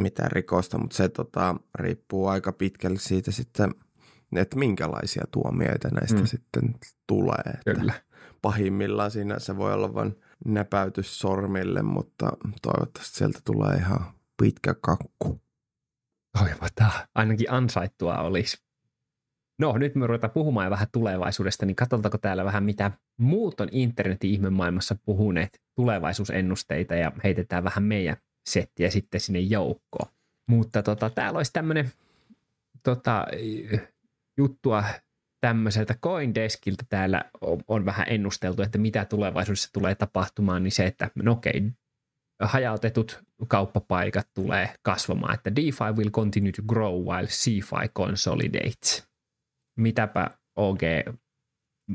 [0.00, 3.74] mitä rikosta, mutta se tota, riippuu aika pitkälle siitä sitten,
[4.36, 6.26] että minkälaisia tuomioita näistä mm.
[6.26, 6.74] sitten
[7.06, 7.42] tulee.
[7.54, 7.92] Että Kyllä.
[8.42, 14.04] Pahimmillaan siinä se voi olla vain näpäytys sormille, mutta toivottavasti sieltä tulee ihan
[14.42, 15.40] pitkä kakku
[16.38, 17.08] toivotaan.
[17.14, 18.56] Ainakin ansaittua olisi.
[19.58, 24.30] No, nyt me ruvetaan puhumaan vähän tulevaisuudesta, niin katsotaanko täällä vähän mitä muut on internetin
[24.30, 28.16] ihmemaailmassa puhuneet tulevaisuusennusteita ja heitetään vähän meidän
[28.48, 30.10] settiä sitten sinne joukkoon.
[30.48, 31.92] Mutta tota, täällä olisi tämmöinen
[32.82, 33.26] tota,
[34.36, 34.84] juttua
[35.40, 41.10] tämmöiseltä Coindeskiltä täällä on, on vähän ennusteltu, että mitä tulevaisuudessa tulee tapahtumaan, niin se, että
[41.14, 41.62] no okei,
[42.40, 49.08] hajautetut kauppapaikat tulee kasvamaan, että DeFi will continue to grow while CeFi consolidates.
[49.76, 50.80] Mitäpä OG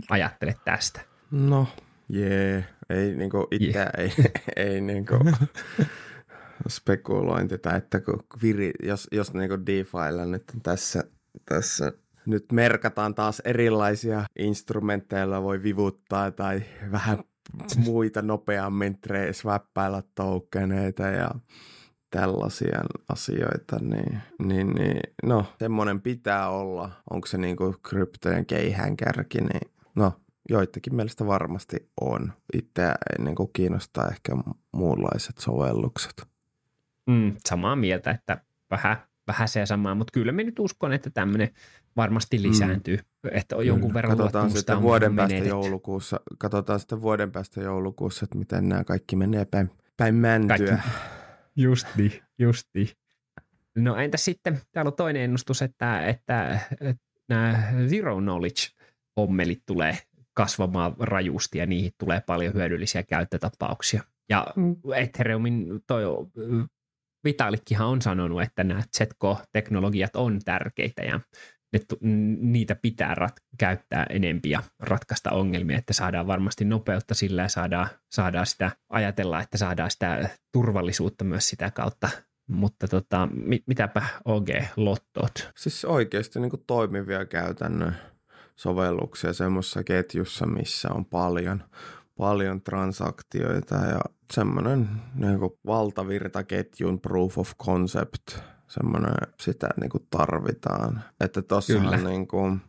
[0.09, 1.01] ajattelet tästä?
[1.31, 1.67] No,
[2.09, 2.65] jee, yeah.
[2.89, 3.91] ei niinku itse, yeah.
[3.97, 4.11] ei,
[4.71, 5.13] ei niinku
[6.69, 11.03] spekulointita, että kun viri, jos, jos niinku DeFilla nyt tässä,
[11.45, 11.91] tässä
[12.25, 17.17] nyt merkataan taas erilaisia instrumentteja, voi vivuttaa tai vähän
[17.77, 18.99] muita nopeammin
[19.31, 21.31] swappailla tokeneita ja
[22.09, 22.79] tällaisia
[23.09, 26.91] asioita, niin, niin, niin no, semmoinen pitää olla.
[27.09, 30.13] Onko se niin kuin kryptojen keihäänkärki, niin no,
[30.49, 32.33] joitakin mielestä varmasti on.
[32.53, 34.31] Itseä niin kuin kiinnostaa ehkä
[34.71, 36.23] muunlaiset sovellukset.
[37.07, 41.49] Mm, samaa mieltä, että vähän, vähän se samaa, mutta kyllä me nyt uskon, että tämmöinen
[41.95, 42.43] varmasti mm.
[42.43, 42.97] lisääntyy.
[42.97, 43.29] Mm.
[43.31, 48.37] Että on jonkun verran katsotaan sitten vuoden päästä joulukuussa, katsotaan sitten vuoden päästä joulukuussa, että
[48.37, 50.67] miten nämä kaikki menee päin, päin mäntyä.
[50.67, 50.89] Kaikki
[51.55, 52.97] Justi, justi.
[53.75, 58.61] No entä sitten, täällä on toinen ennustus, että, että, että nämä zero knowledge
[59.17, 59.97] hommelit tulee
[60.33, 64.03] kasvamaan rajusti ja niihin tulee paljon hyödyllisiä käyttötapauksia.
[64.29, 64.75] Ja mm.
[64.95, 66.03] Ethereumin toi
[67.23, 71.19] Vitalikkihan on sanonut, että nämä ZK-teknologiat on tärkeitä ja
[71.73, 71.79] ne,
[72.39, 77.87] niitä pitää rat, käyttää enempi ja ratkaista ongelmia, että saadaan varmasti nopeutta sillä ja saadaan,
[78.11, 82.09] saadaan sitä ajatella, että saadaan sitä turvallisuutta myös sitä kautta.
[82.47, 85.51] Mutta tota, mit, mitäpä OG Lottot?
[85.57, 87.95] Siis oikeasti niin toimivia käytännön
[88.55, 91.63] sovelluksia semmoisessa ketjussa, missä on paljon,
[92.17, 93.99] paljon transaktioita ja
[94.33, 98.23] semmoinen niin valtavirtaketjun proof of concept–
[98.73, 101.03] semmoinen, sitä niin kuin tarvitaan.
[101.19, 102.61] Että tossahan niin kuin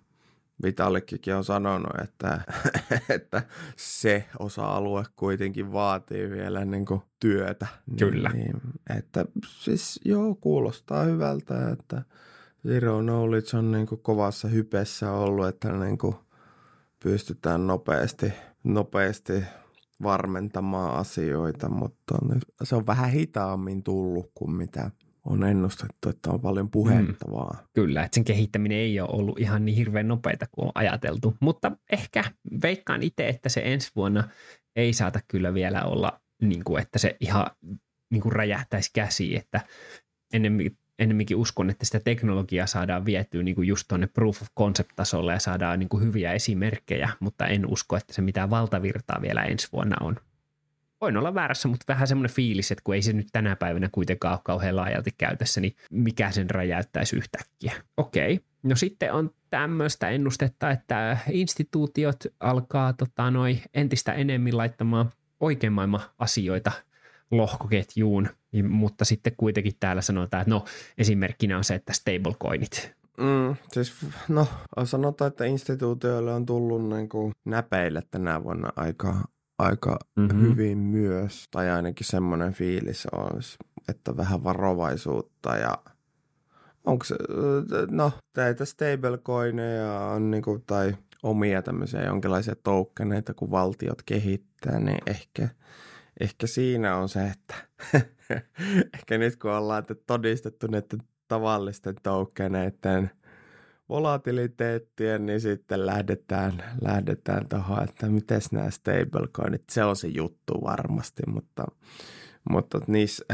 [0.62, 2.40] Vitalikkikin on sanonut, että,
[3.16, 3.42] että
[3.76, 7.66] se osa-alue kuitenkin vaatii vielä niin kuin työtä.
[7.98, 8.28] Kyllä.
[8.28, 8.60] Niin,
[8.96, 12.02] että siis joo, kuulostaa hyvältä, että
[12.68, 16.14] Zero Knowledge on niin kuin kovassa hypessä ollut, että niin kuin
[17.02, 18.32] pystytään nopeasti,
[18.64, 19.44] nopeasti
[20.02, 22.14] varmentamaan asioita, mutta
[22.62, 24.90] se on vähän hitaammin tullut kuin mitä
[25.24, 27.66] on ennustettu, että on paljon puhetta mm.
[27.72, 31.72] Kyllä, että sen kehittäminen ei ole ollut ihan niin hirveän nopeita kuin on ajateltu, mutta
[31.92, 32.24] ehkä
[32.62, 34.28] veikkaan itse, että se ensi vuonna
[34.76, 37.46] ei saata kyllä vielä olla niin kuin, että se ihan
[38.10, 39.60] niin kuin räjähtäisi käsiin, että
[40.32, 45.32] ennemmin, ennemminkin uskon, että sitä teknologiaa saadaan vietyä niin kuin just tuonne proof of concept-tasolle
[45.32, 49.68] ja saadaan niin kuin hyviä esimerkkejä, mutta en usko, että se mitään valtavirtaa vielä ensi
[49.72, 50.16] vuonna on
[51.00, 54.32] voin olla väärässä, mutta vähän semmoinen fiilis, että kun ei se nyt tänä päivänä kuitenkaan
[54.32, 57.72] ole kauhean laajalti käytössä, niin mikä sen räjäyttäisi yhtäkkiä.
[57.96, 65.72] Okei, no sitten on tämmöistä ennustetta, että instituutiot alkaa tota, noi entistä enemmän laittamaan oikein
[65.72, 66.72] maailman asioita
[67.30, 70.64] lohkoketjuun, niin, mutta sitten kuitenkin täällä sanotaan, että no
[70.98, 72.92] esimerkkinä on se, että stablecoinit.
[73.18, 74.46] Mm, siis no,
[74.84, 79.24] sanotaan, että instituutioille on tullut niin kuin näpeille tänä vuonna aika,
[79.58, 80.42] aika mm-hmm.
[80.42, 83.56] hyvin myös, tai ainakin semmoinen fiilis olisi,
[83.88, 85.78] että vähän varovaisuutta ja
[86.84, 87.16] onko se,
[87.90, 95.48] no näitä stablecoineja on niinku, tai omia tämmöisiä jonkinlaisia toukkeneita, kun valtiot kehittää, niin ehkä,
[96.20, 97.54] ehkä siinä on se, että
[98.94, 103.10] ehkä nyt kun ollaan todistettu näiden tavallisten toukkeneiden
[103.88, 111.22] volatiliteettia, niin sitten lähdetään, lähdetään tuohon, että miten nämä stablecoinit, se on se juttu varmasti,
[111.26, 111.64] mutta,
[112.50, 113.24] mutta niissä,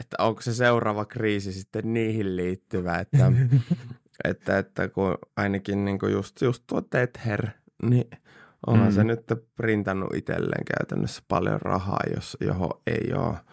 [0.00, 3.32] että onko se seuraava kriisi sitten niihin liittyvä, että,
[4.24, 7.46] että, että kun ainakin niin kuin just, just tuo Tether,
[7.82, 8.10] niin
[8.66, 8.94] onhan mm.
[8.94, 13.36] se nyt printannut itselleen käytännössä paljon rahaa, jos, johon ei ole–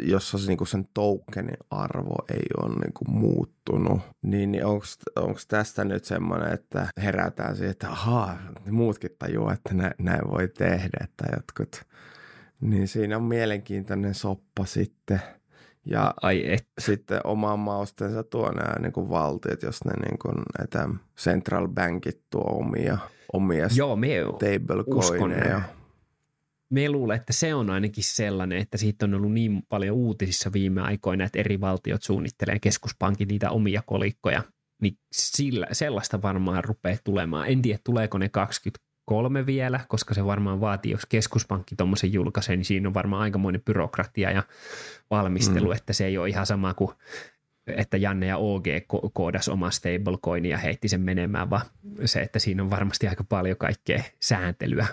[0.00, 5.38] jossa se, niin kuin sen tokenin arvo ei ole niin kuin muuttunut, niin, niin onko
[5.48, 8.38] tästä nyt semmoinen, että herätään siihen, että ahaa,
[8.70, 11.82] muutkin tajuaa, että näin, näin voi tehdä, että jotkut,
[12.60, 15.20] niin siinä on mielenkiintoinen soppa sitten.
[15.84, 16.66] Ja Ai et.
[16.80, 20.88] sitten omaan maustensa tuo nämä niin kuin valtiot, jos ne niin kuin, että
[21.18, 22.98] central bankit tuo omia,
[23.32, 23.98] omia Joo,
[24.36, 25.62] stablecoineja
[26.70, 30.80] me luulen, että se on ainakin sellainen, että siitä on ollut niin paljon uutisissa viime
[30.80, 34.42] aikoina, että eri valtiot suunnittelee keskuspankin niitä omia kolikkoja,
[34.82, 37.48] niin sillä, sellaista varmaan rupeaa tulemaan.
[37.48, 42.64] En tiedä, tuleeko ne 23 vielä, koska se varmaan vaatii, jos keskuspankki tuommoisen julkaisee, niin
[42.64, 44.42] siinä on varmaan aikamoinen byrokratia ja
[45.10, 45.76] valmistelu, mm.
[45.76, 46.90] että se ei ole ihan sama kuin
[47.76, 48.64] että Janne ja OG
[49.12, 51.66] koodas oma stablecoin ja heitti sen menemään, vaan
[52.04, 54.86] se, että siinä on varmasti aika paljon kaikkea sääntelyä.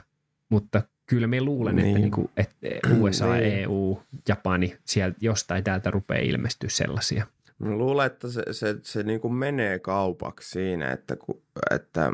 [0.50, 1.88] Mutta kyllä me luulen, niin.
[1.88, 3.54] että, niinku, että USA, niin.
[3.54, 7.28] EU, Japani, sieltä jostain täältä rupeaa ilmestyä sellaisia.
[7.60, 11.42] Mä luulen, että se, se, se niin kuin menee kaupaksi siinä, että, kun,
[11.72, 12.12] että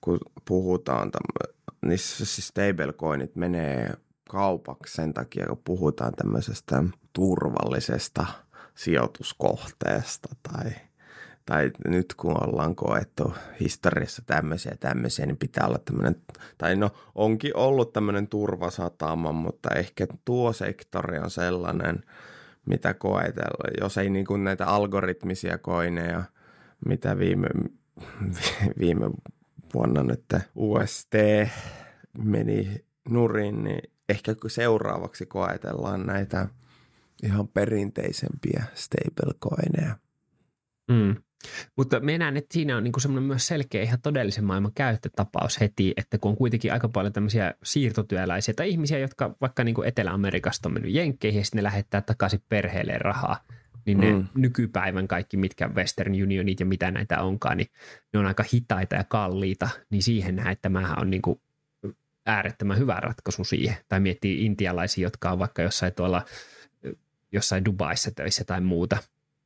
[0.00, 1.54] kun puhutaan, tämmö,
[1.86, 3.94] niissä siis stablecoinit menee
[4.28, 8.26] kaupaksi sen takia, kun puhutaan tämmöisestä turvallisesta
[8.74, 10.70] sijoituskohteesta tai–
[11.48, 16.16] tai nyt kun ollaan koettu historiassa tämmöisiä tämmöisiä, niin pitää olla tämmöinen,
[16.58, 22.04] tai no onkin ollut tämmöinen turvasatama, mutta ehkä tuo sektori on sellainen,
[22.66, 26.24] mitä koetella, jos ei niin kuin näitä algoritmisia koineja,
[26.86, 27.48] mitä viime,
[28.80, 29.10] viime
[29.74, 31.14] vuonna nyt UST
[32.18, 36.48] meni nurin, niin ehkä seuraavaksi koetellaan näitä
[37.22, 40.07] ihan perinteisempiä stablecoineja.
[40.88, 41.16] Mm.
[41.76, 45.92] Mutta me näen, että siinä on niin semmoinen myös selkeä ihan todellisen maailman käyttötapaus heti,
[45.96, 50.68] että kun on kuitenkin aika paljon tämmöisiä siirtotyöläisiä tai ihmisiä, jotka vaikka niin kuin Etelä-Amerikasta
[50.68, 53.44] on mennyt jenkkeihin ja sitten ne lähettää takaisin perheelle rahaa,
[53.86, 54.26] niin ne mm.
[54.34, 57.68] nykypäivän kaikki, mitkä Western Unionit ja mitä näitä onkaan, niin
[58.12, 61.40] ne on aika hitaita ja kalliita, niin siihen näen, että tämähän on niin kuin
[62.26, 63.76] äärettömän hyvä ratkaisu siihen.
[63.88, 66.24] Tai miettii intialaisia, jotka on vaikka jossain tuolla
[67.32, 68.96] jossain Dubaissa töissä tai muuta,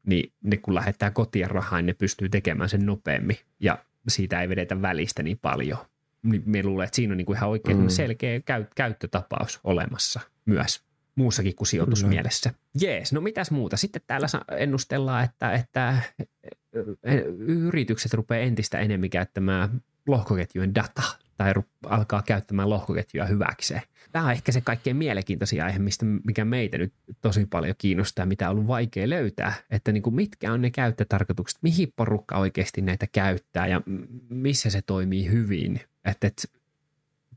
[0.07, 4.49] niin ne kun lähettää kotiin rahaa, niin ne pystyy tekemään sen nopeammin ja siitä ei
[4.49, 5.79] vedetä välistä niin paljon.
[6.23, 7.89] Niin me luulen, että siinä on niin kuin ihan oikein mm.
[7.89, 10.83] selkeä käy- käyttötapaus olemassa myös
[11.15, 12.55] muussakin kuin sijoitusmielessä.
[12.81, 13.77] Jees, no mitäs muuta?
[13.77, 16.03] Sitten täällä ennustellaan, että, että
[17.47, 21.03] yritykset rupeaa entistä enemmän käyttämään lohkoketjujen data
[21.37, 21.53] tai
[21.87, 23.83] alkaa käyttämään lohkoketjuja hyväkseen.
[24.13, 28.51] Tämä on ehkä se kaikkein mielenkiintoisin aihe, mistä, mikä meitä nyt tosi paljon kiinnostaa, mitä
[28.51, 33.07] on ollut vaikea löytää, että niin kuin mitkä on ne käyttötarkoitukset, mihin porukka oikeasti näitä
[33.13, 33.81] käyttää ja
[34.29, 35.81] missä se toimii hyvin.
[36.05, 36.43] Että, että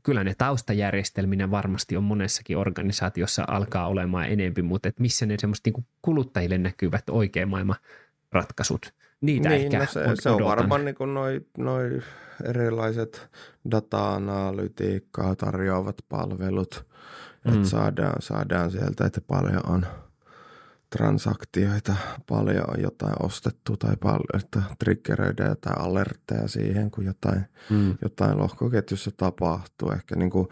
[0.02, 5.70] kyllä ne taustajärjestelminä varmasti on monessakin organisaatiossa alkaa olemaan enempi, mutta että missä ne semmoista
[5.70, 7.76] niin kuluttajille näkyvät oikein maailman
[8.32, 8.94] ratkaisut.
[9.20, 12.02] Niitä niin, ehkä no se, se on varmaan niin kuin noi, noi
[12.44, 13.30] erilaiset
[13.70, 16.86] data-analytiikkaa tarjoavat palvelut,
[17.44, 17.54] mm.
[17.54, 19.86] että saadaan, saadaan sieltä, että paljon on
[20.90, 21.96] transaktioita,
[22.28, 27.94] paljon on jotain ostettu tai paljon, että triggeröidään jotain alertteja siihen, kun jotain, mm.
[28.02, 29.90] jotain lohkoketjussa tapahtuu.
[29.90, 30.48] Ehkä niin kuin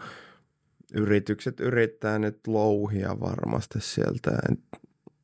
[0.93, 4.31] yritykset yrittää nyt louhia varmasti sieltä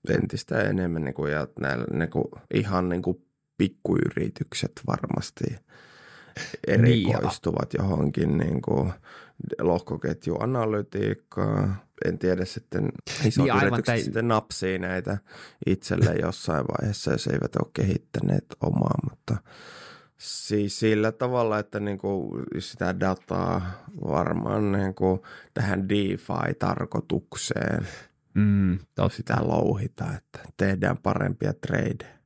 [0.10, 3.26] entistä enemmän niin kuin, ja näillä, niin kuin, ihan niin kuin
[3.62, 5.56] pikkuyritykset varmasti
[6.68, 8.94] erikoistuvat niin, johonkin niin kuin
[9.60, 11.82] lohkoketjuanalytiikkaan.
[12.06, 12.90] En tiedä sitten,
[13.26, 14.02] isot niin, yritykset tai...
[14.02, 15.18] sitten napsii näitä
[15.66, 19.38] itselle jossain vaiheessa, jos eivät ole kehittäneet omaa, mutta
[20.18, 23.62] siis sillä tavalla, että niin kuin sitä dataa
[24.08, 25.22] varmaan niin kuin
[25.54, 27.88] tähän DeFi-tarkoitukseen–
[28.34, 28.80] mm,
[29.12, 32.21] sitä louhita, että tehdään parempia tradeja.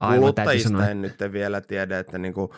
[0.00, 2.54] Aivan, Kuluttajista sanoa, en nyt vielä tiedä, että niinku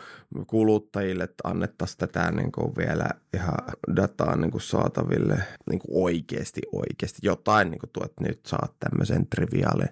[0.47, 3.57] kuluttajille annettaisiin tätä niinku vielä ihan
[3.95, 7.19] dataa niinku saataville niinku oikeasti oikeasti.
[7.23, 9.85] Jotain niinku tuot nyt saat tämmöisen triviaali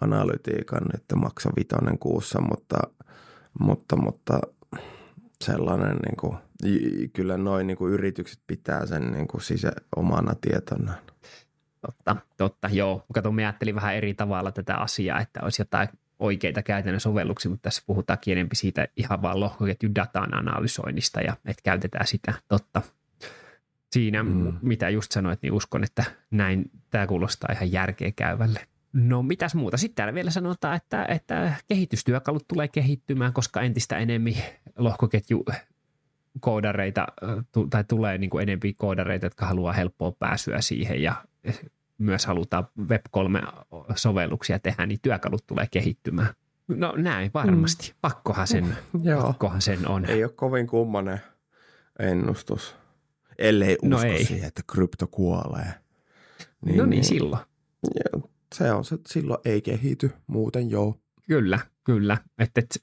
[0.00, 2.78] analytiikan, että maksa vitonen kuussa, mutta,
[3.60, 4.40] mutta, mutta
[5.44, 6.36] sellainen niinku,
[7.12, 10.94] kyllä noin niinku yritykset pitää sen niinku sisä omana tietona.
[11.86, 13.04] Totta, totta, joo.
[13.14, 17.62] Kato, me ajattelin vähän eri tavalla tätä asiaa, että olisi jotain oikeita käytännön sovelluksia, mutta
[17.62, 22.82] tässä puhutaan enemmän siitä ihan vaan lohkoketjudatan analysoinnista ja että käytetään sitä totta.
[23.92, 24.52] Siinä, mm.
[24.62, 28.60] mitä just sanoit, niin uskon, että näin tämä kuulostaa ihan järkeä käyvälle.
[28.92, 29.76] No mitäs muuta?
[29.76, 34.34] Sitten täällä vielä sanotaan, että, että kehitystyökalut tulee kehittymään, koska entistä enemmän
[34.76, 35.44] lohkoketju
[36.40, 37.06] koodareita
[37.70, 41.24] tai tulee niin kuin enempi koodareita, jotka haluaa helppoa pääsyä siihen ja
[42.04, 46.28] myös halutaan Web3-sovelluksia tehdä, niin työkalut tulee kehittymään.
[46.68, 47.90] No näin varmasti.
[47.90, 47.96] Mm.
[48.00, 49.22] Pakkohan sen, Joo.
[49.22, 50.04] pakkohan sen on.
[50.04, 51.20] Ei ole kovin kummanen
[51.98, 52.76] ennustus,
[53.38, 54.24] ellei no usko no ei.
[54.24, 55.74] siihen, että krypto kuolee.
[56.64, 57.42] Niin, no niin, niin silloin.
[58.54, 61.00] Se on se, silloin ei kehity, muuten joo.
[61.28, 62.18] Kyllä, kyllä.
[62.38, 62.82] Et, et,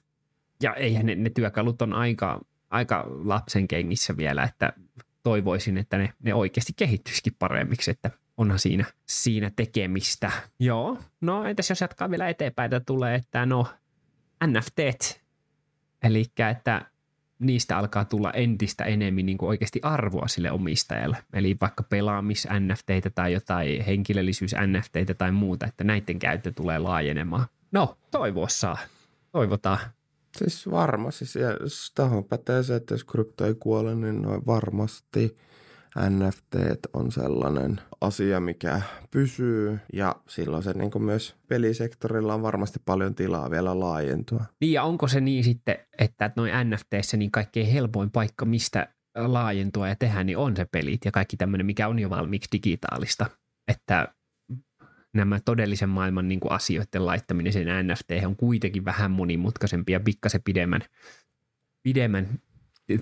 [0.62, 4.72] ja eihän ne, ne työkalut on aika, aika lapsen kengissä vielä, että
[5.22, 10.32] toivoisin, että ne, ne oikeasti kehittyisikin paremmiksi, että onhan siinä, siinä tekemistä.
[10.58, 13.66] Joo, no entäs jos jatkaa vielä eteenpäin, että tulee, että no
[14.46, 14.78] NFT,
[16.02, 16.86] eli että
[17.38, 21.16] niistä alkaa tulla entistä enemmän niin kuin oikeasti arvoa sille omistajalle.
[21.32, 27.46] Eli vaikka pelaamis NFTitä tai jotain henkilöllisyys NFTitä tai muuta, että näiden käyttö tulee laajenemaan.
[27.72, 28.76] No, toivossa.
[29.32, 29.78] Toivotaan.
[30.36, 31.26] Siis varmasti.
[31.26, 35.36] Siis tähän pätee se, että jos krypto ei kuole, niin noin varmasti–
[36.10, 36.56] NFT
[36.92, 43.14] on sellainen asia, mikä pysyy ja silloin se niin kuin myös pelisektorilla on varmasti paljon
[43.14, 44.44] tilaa vielä laajentua.
[44.60, 49.88] Niin ja onko se niin sitten, että noin NFTissä niin kaikkein helpoin paikka, mistä laajentua
[49.88, 53.26] ja tehdä, niin on se pelit ja kaikki tämmöinen, mikä on jo valmiiksi digitaalista.
[53.68, 54.08] Että
[55.14, 60.42] nämä todellisen maailman niin kuin asioiden laittaminen sen NFT on kuitenkin vähän monimutkaisempi ja pikkasen
[60.44, 60.80] pidemmän,
[61.82, 62.28] pidemmän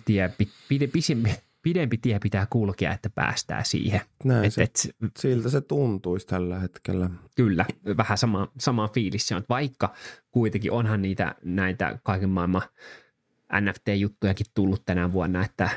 [0.05, 0.31] tie,
[0.68, 4.00] pide, pisimmin, pidempi tie pitää kulkea, että päästään siihen.
[4.24, 7.10] Näin et, se, et, siltä se tuntuisi tällä hetkellä.
[7.36, 9.44] Kyllä, vähän sama, sama fiilis se on.
[9.48, 9.94] Vaikka
[10.30, 12.62] kuitenkin onhan niitä näitä kaiken maailman
[13.60, 15.70] NFT-juttujakin tullut tänä vuonna, että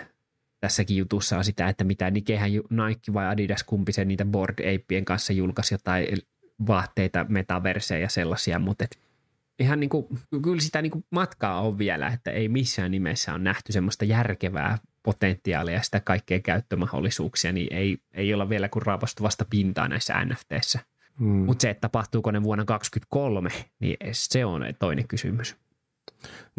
[0.60, 5.06] tässäkin jutussa on sitä, että mitä Nikehän Nike vai Adidas kumpi se niitä Board Apeen
[5.06, 6.08] kanssa julkaisi jotain
[6.68, 9.00] vaatteita, metaverseja ja sellaisia, mutta et
[9.60, 10.08] ihan niin kuin,
[10.44, 14.78] kyllä sitä niin kuin matkaa on vielä, että ei missään nimessä on nähty semmoista järkevää
[15.04, 20.26] potentiaalia ja sitä kaikkea käyttömahdollisuuksia, niin ei, ei olla vielä kuin raapastu vasta pintaa näissä
[20.26, 20.80] NFTissä.
[21.20, 21.28] Hmm.
[21.28, 25.56] Mutta se, että tapahtuuko ne vuonna 2023, niin se on toinen kysymys.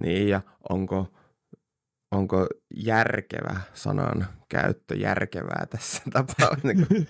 [0.01, 1.13] Niin, ja onko
[2.15, 2.47] onko
[2.77, 7.07] järkevä sanan käyttö järkevää tässä tapauksessa, niin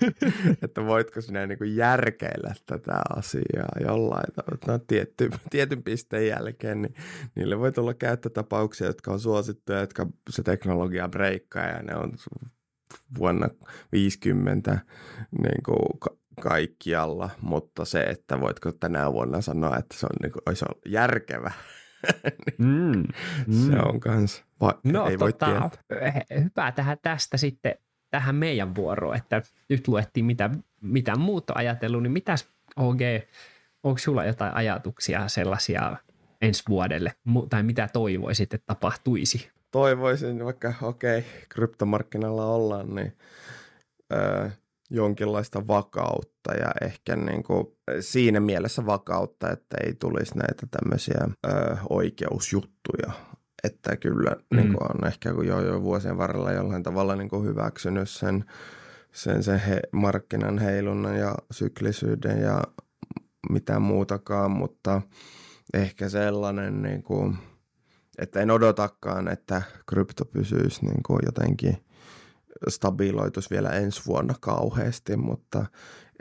[0.62, 4.72] että voitko sinä niin kuin järkeillä tätä asiaa jollain tavalla.
[4.72, 6.94] No, tietty, tietyn pisteen jälkeen, niin
[7.34, 12.12] niille voi tulla käyttötapauksia, jotka on suosittuja, jotka se teknologia breikkaa ja ne on
[13.18, 13.48] vuonna
[13.92, 14.78] 50
[15.42, 20.42] niin kuin kaikkialla, mutta se, että voitko tänä vuonna sanoa, että se on niin kuin,
[20.46, 21.52] olisi järkevä
[22.58, 23.04] mm,
[23.46, 23.70] mm.
[23.70, 25.70] Se on kans, va- no, ei voi tota,
[26.40, 27.74] Hyvä tähän tästä sitten
[28.10, 33.00] tähän meidän vuoroon, että nyt luettiin mitä, mitä muut on ajatellut, niin mitäs OG,
[33.82, 35.96] onko sulla jotain ajatuksia sellaisia
[36.42, 37.12] ensi vuodelle,
[37.48, 39.50] tai mitä toivoisit, että tapahtuisi?
[39.70, 43.12] Toivoisin, vaikka okei, okay, kryptomarkkinalla ollaan, niin
[44.12, 44.48] öö,
[44.94, 47.66] jonkinlaista vakautta ja ehkä niin kuin
[48.00, 53.12] siinä mielessä vakautta, että ei tulisi näitä tämmöisiä ö, oikeusjuttuja.
[53.64, 54.56] Että kyllä mm.
[54.56, 58.44] niin kuin on ehkä jo, jo vuosien varrella jollain tavalla niin kuin hyväksynyt sen,
[59.12, 62.62] sen, sen he, markkinan heilunnan ja syklisyyden ja
[63.50, 65.02] mitään muutakaan, mutta
[65.74, 67.36] ehkä sellainen, niin kuin,
[68.18, 71.76] että en odotakaan, että krypto pysyisi niin kuin jotenkin–
[72.68, 75.66] stabiloitus vielä ensi vuonna kauheasti, mutta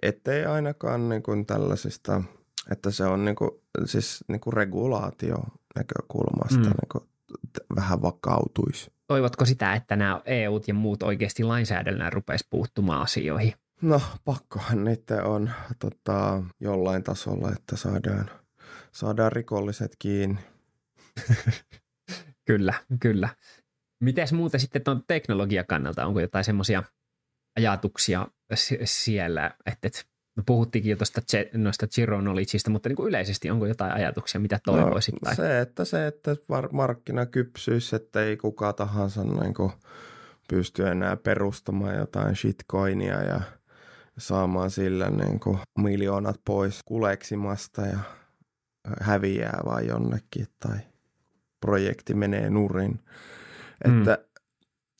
[0.02, 2.24] ettei ainakaan niin kuin tällaisista,
[2.72, 3.52] että se on niin kuin,
[3.86, 5.38] siis niin kuin regulaatio
[5.76, 6.63] näkökulmasta mm.
[6.63, 7.04] niin kuin
[7.76, 8.91] vähän vakautuisi.
[9.08, 13.54] Toivotko sitä, että nämä EU ja muut oikeasti lainsäädännöllä rupeaisi puuttumaan asioihin?
[13.82, 18.30] No pakkohan niitä on tota, jollain tasolla, että saadaan,
[18.91, 20.39] saadaan rikolliset kiinni.
[22.48, 23.30] kyllä, kyllä.
[24.04, 26.84] Miten muuten sitten tuon teknologian kannalta, onko jotain semmoisia
[27.56, 28.28] ajatuksia
[28.84, 30.02] siellä, että, että
[30.36, 31.21] No puhuttiinkin jo tuosta
[31.54, 35.15] noista Zero Knowledgeista, mutta niin kuin yleisesti onko jotain ajatuksia, mitä toivoisit?
[35.25, 36.36] No, se, että se, että
[36.71, 39.71] markkina kypsyisi, että ei kuka tahansa niin kuin
[40.50, 43.42] pysty enää perustamaan jotain shitcoinia ja
[44.17, 48.00] saamaan sillä niin kuin miljoonat pois kuleksimasta ja
[49.02, 50.77] häviää vaan jonnekin tai
[51.62, 53.00] projekti menee nurin.
[53.88, 53.98] Mm.
[54.00, 54.17] Että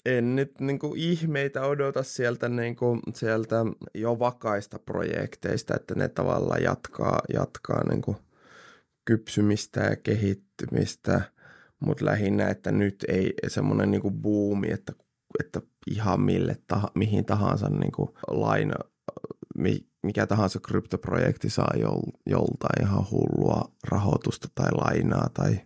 [0.06, 3.56] en nyt niin kuin ihmeitä odota sieltä, niin kuin, sieltä
[3.96, 8.18] jo vakaista projekteista, että ne tavallaan jatkaa, jatkaa niin kuin
[9.06, 11.22] kypsymistä ja kehittymistä,
[11.80, 14.94] mutta lähinnä, että nyt ei semmoinen niin kuin buumi, että,
[15.40, 15.62] että
[15.92, 18.76] ihan mille tah, mihin tahansa niin kuin laina,
[20.04, 25.60] mikä tahansa kryptoprojekti saa jol, joltain ihan hullua rahoitusta tai lainaa tai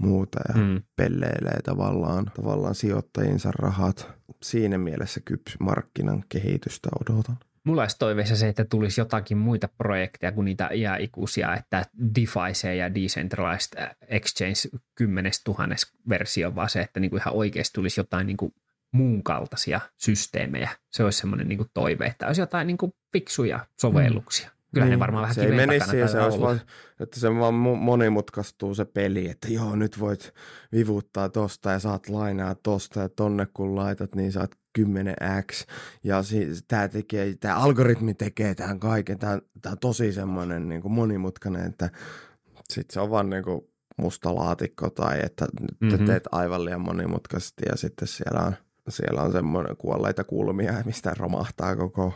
[0.00, 0.82] muuta ja mm.
[0.96, 4.08] pelleilee tavallaan, tavallaan sijoittajinsa rahat.
[4.42, 7.36] Siinä mielessä kypsy markkinan kehitystä odotan.
[7.64, 12.94] Mulla olisi toiveissa se, että tulisi jotakin muita projekteja kuin niitä iäikuisia, että DeFi ja
[12.94, 15.66] Decentralized Exchange 10 000
[16.08, 18.54] versio, vaan se, että niin kuin ihan oikeasti tulisi jotain niin kuin
[18.92, 20.70] muun kaltaisia systeemejä.
[20.90, 24.48] Se olisi semmoinen niin kuin toive, että olisi jotain niin kuin fiksuja sovelluksia.
[24.48, 24.59] Mm.
[24.74, 26.60] Kyllä niin, ne varmaan vähän Se ei menisi siihen, se olisi vaan,
[27.00, 30.34] että se vaan monimutkaistuu se peli, että joo, nyt voit
[30.72, 35.66] vivuttaa tosta ja saat lainaa tosta ja tonne kun laitat, niin saat 10x
[36.04, 39.18] ja si- tämä tekee, tämä algoritmi tekee tämän kaiken.
[39.18, 41.90] Tämä, tämä on tosi semmoinen niin kuin monimutkainen, että
[42.70, 43.60] sitten se on vaan niin kuin
[43.96, 45.46] musta laatikko tai että
[45.80, 46.06] mm-hmm.
[46.06, 48.54] teet aivan liian monimutkaisesti ja sitten siellä on,
[48.88, 52.12] siellä on semmoinen kuolleita kulmia, mistä romahtaa koko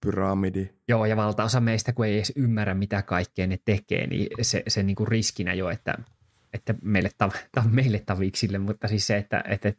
[0.00, 0.70] pyramidi.
[0.88, 4.82] Joo, ja valtaosa meistä, kun ei edes ymmärrä, mitä kaikkea ne tekee, niin se, se
[4.82, 5.98] niin kuin riskinä jo, että,
[6.52, 9.72] että meille, tav, tav, meille taviksille, mutta siis se, että, että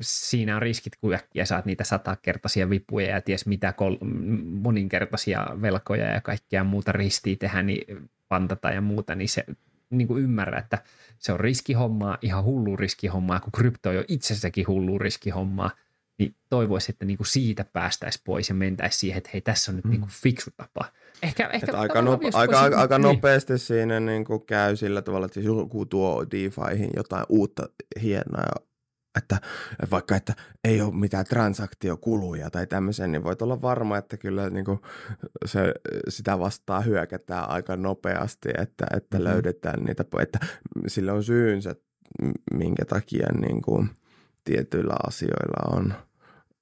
[0.00, 3.96] siinä on riskit, kun äkkiä saat niitä satakertaisia vipuja ja ties mitä kol,
[4.44, 9.44] moninkertaisia velkoja ja kaikkea muuta ristiin tehdä, niin pantata ja muuta, niin se
[9.90, 10.78] niin kuin ymmärrä, että
[11.18, 15.70] se on riskihommaa, ihan hullu riskihommaa, kun krypto on jo itsessäkin hullu riskihommaa,
[16.18, 19.84] niin toivoisi, että niinku siitä päästäisiin pois ja mentäisiin siihen, että hei, tässä on nyt
[19.84, 19.90] mm.
[19.90, 20.84] niinku fiksu tapa.
[21.22, 23.02] Ehkä, ehkä aika, no, aika, aika, aika niin.
[23.02, 27.68] nopeasti siinä niinku käy sillä tavalla, että joku tuo DeFihin jotain uutta
[28.02, 28.44] hienoa,
[29.18, 29.40] että
[29.90, 30.34] vaikka että
[30.64, 34.78] ei ole mitään transaktiokuluja tai tämmöisen, niin voit olla varma, että kyllä niin kuin
[35.46, 35.74] se,
[36.08, 39.30] sitä vastaa hyökätään aika nopeasti, että, että mm-hmm.
[39.30, 40.38] löydetään niitä, että
[40.86, 41.74] sillä on syynsä,
[42.54, 43.90] minkä takia niin kuin–
[44.44, 45.94] tietyillä asioilla on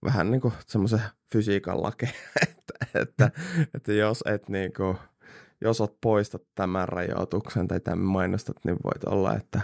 [0.05, 1.01] vähän niin kuin semmoisen
[1.33, 2.11] fysiikan lake,
[2.49, 3.31] että, että,
[3.75, 4.97] että jos et niin kuin,
[5.61, 9.61] jos oot poistat tämän rajoituksen tai tämän mainostat, niin voit olla, että,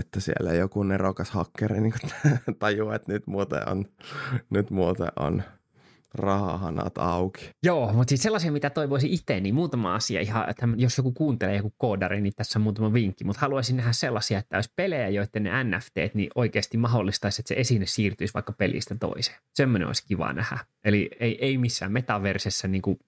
[0.00, 1.94] että siellä joku nerokas hakkeri niin
[2.58, 3.84] tajuaa, että nyt muuten on,
[4.50, 5.42] nyt muuten on
[6.14, 7.50] rahahanat auki.
[7.62, 11.56] Joo, mutta siis sellaisia, mitä toivoisin itse, niin muutama asia ihan, että jos joku kuuntelee
[11.56, 15.42] joku koodari, niin tässä on muutama vinkki, mutta haluaisin nähdä sellaisia, että olisi pelejä, joiden
[15.42, 19.38] ne NFT niin oikeasti mahdollistaisi, että se esine siirtyisi vaikka pelistä toiseen.
[19.54, 20.58] Semmoinen olisi kiva nähdä.
[20.84, 22.98] Eli ei, ei missään metaversessä niin kuin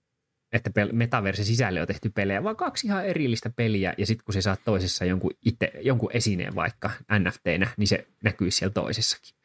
[0.52, 4.42] että metaverse sisälle on tehty pelejä, vaan kaksi ihan erillistä peliä, ja sitten kun se
[4.42, 9.36] saa toisessa jonkun, itse, jonkun esineen vaikka NFTnä, niin se näkyy siellä toisessakin.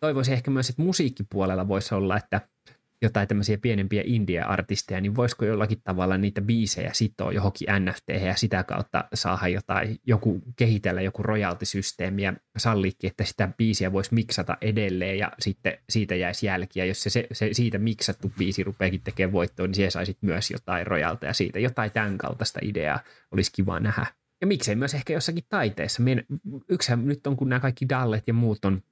[0.00, 2.40] Toivoisin ehkä myös, että musiikkipuolella voisi olla, että
[3.02, 8.64] jotain tämmöisiä pienempiä indie-artisteja, niin voisiko jollakin tavalla niitä biisejä sitoa johonkin NFT ja sitä
[8.64, 15.18] kautta saada jotain, joku, kehitellä joku royaltisysteemi ja salliikin, että sitä biisiä voisi miksata edelleen
[15.18, 16.84] ja sitten siitä jäisi jälkiä.
[16.84, 21.32] Jos se, se, siitä miksattu biisi rupeakin tekemään voittoa, niin siellä saisit myös jotain rojalteja
[21.32, 21.58] siitä.
[21.58, 24.06] Jotain tämän kaltaista ideaa olisi kiva nähdä.
[24.40, 26.02] Ja miksei myös ehkä jossakin taiteessa.
[26.68, 28.82] Yksihän nyt on, kun nämä kaikki dallet ja muut on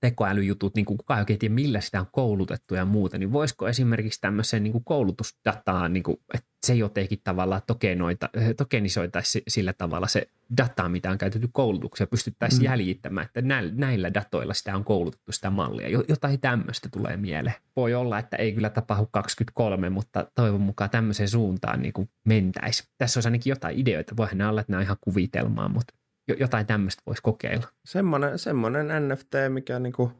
[0.00, 3.68] tekoälyjutut, niin kuin kukaan ei oikein tiedä, millä sitä on koulutettu ja muuta, niin voisiko
[3.68, 10.06] esimerkiksi tämmöiseen niin kuin koulutusdataan, niin kuin, että se jotenkin tavallaan tokenoita, tokenisoitaisi sillä tavalla
[10.06, 12.64] se data, mitä on käytetty koulutukseen, pystyttäisiin mm.
[12.64, 16.02] jäljittämään, että näillä, näillä datoilla sitä on koulutettu sitä mallia.
[16.08, 17.56] Jotain tämmöistä tulee mieleen.
[17.76, 22.84] Voi olla, että ei kyllä tapahdu 23, mutta toivon mukaan tämmöiseen suuntaan niin mentäisi.
[22.98, 24.16] Tässä olisi ainakin jotain ideoita.
[24.16, 25.94] Voihan olla, että nämä on ihan kuvitelmaa, mutta
[26.38, 27.68] jotain tämmöistä voisi kokeilla.
[27.84, 30.12] Semmoinen, semmoinen NFT, mikä niinku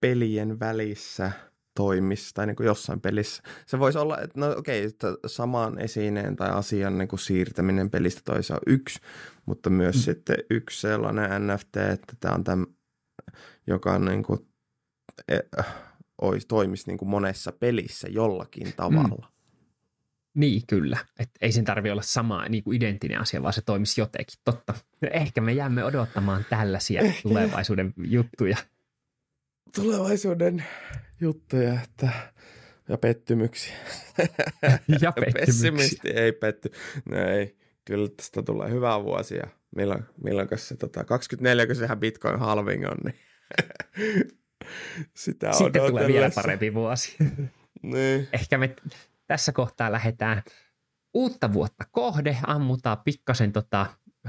[0.00, 1.32] pelien välissä
[1.76, 3.42] toimisi tai niin kuin jossain pelissä.
[3.66, 8.20] Se voisi olla, että no okei, että saman esineen tai asian niin kuin siirtäminen pelistä
[8.24, 9.00] toiseen on yksi,
[9.46, 10.00] mutta myös mm.
[10.00, 12.66] sitten yksi sellainen NFT, että tämä on tämä,
[13.66, 14.48] joka on niin kuin,
[15.28, 15.38] e,
[16.22, 19.28] olisi, toimisi niin kuin monessa pelissä jollakin tavalla.
[19.28, 19.33] Mm.
[20.34, 20.98] Niin, kyllä.
[21.18, 24.38] Et ei sen tarvi olla sama niin kuin identtinen asia, vaan se toimisi jotenkin.
[24.44, 24.74] Totta.
[25.00, 27.22] No ehkä me jäämme odottamaan tällaisia ehkä.
[27.22, 28.56] tulevaisuuden juttuja.
[29.74, 30.64] Tulevaisuuden
[31.20, 32.08] juttuja, että
[32.88, 33.74] ja pettymyksiä.
[35.00, 35.46] ja pettymyksiä.
[35.46, 36.72] Pessimisti ei petty.
[37.04, 39.46] No ei, kyllä tästä tulee hyvää vuosia.
[39.76, 43.16] Milloin, milloin se tota, 24, kun sehän Bitcoin halving on, niin
[45.14, 47.16] sitä Sitten tulee vielä parempi vuosi.
[47.82, 48.28] niin.
[48.32, 48.76] Ehkä me
[49.26, 50.42] tässä kohtaa lähdetään
[51.14, 53.86] uutta vuotta kohde, ammutaan pikkasen tota,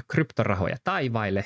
[0.08, 1.46] kryptorahoja taivaille,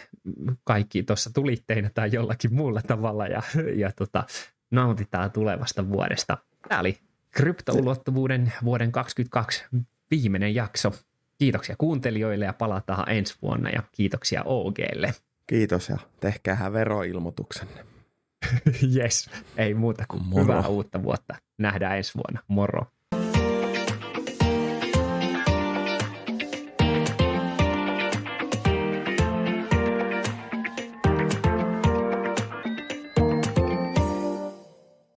[0.64, 3.42] kaikki tuossa tulitteina tai jollakin muulla tavalla ja,
[3.76, 4.24] ja tota,
[4.72, 6.38] nautitaan tulevasta vuodesta.
[6.70, 6.98] Tämä oli
[7.32, 10.92] kryptoulottuvuuden vuoden 2022 viimeinen jakso.
[11.38, 15.14] Kiitoksia kuuntelijoille ja palataan ensi vuonna ja kiitoksia OGlle.
[15.48, 17.86] Kiitos ja tehkäähän veroilmoituksenne.
[18.96, 20.44] yes, ei muuta kuin Moro.
[20.44, 21.36] hyvää uutta vuotta.
[21.58, 22.44] Nähdään ensi vuonna.
[22.48, 22.86] Moro.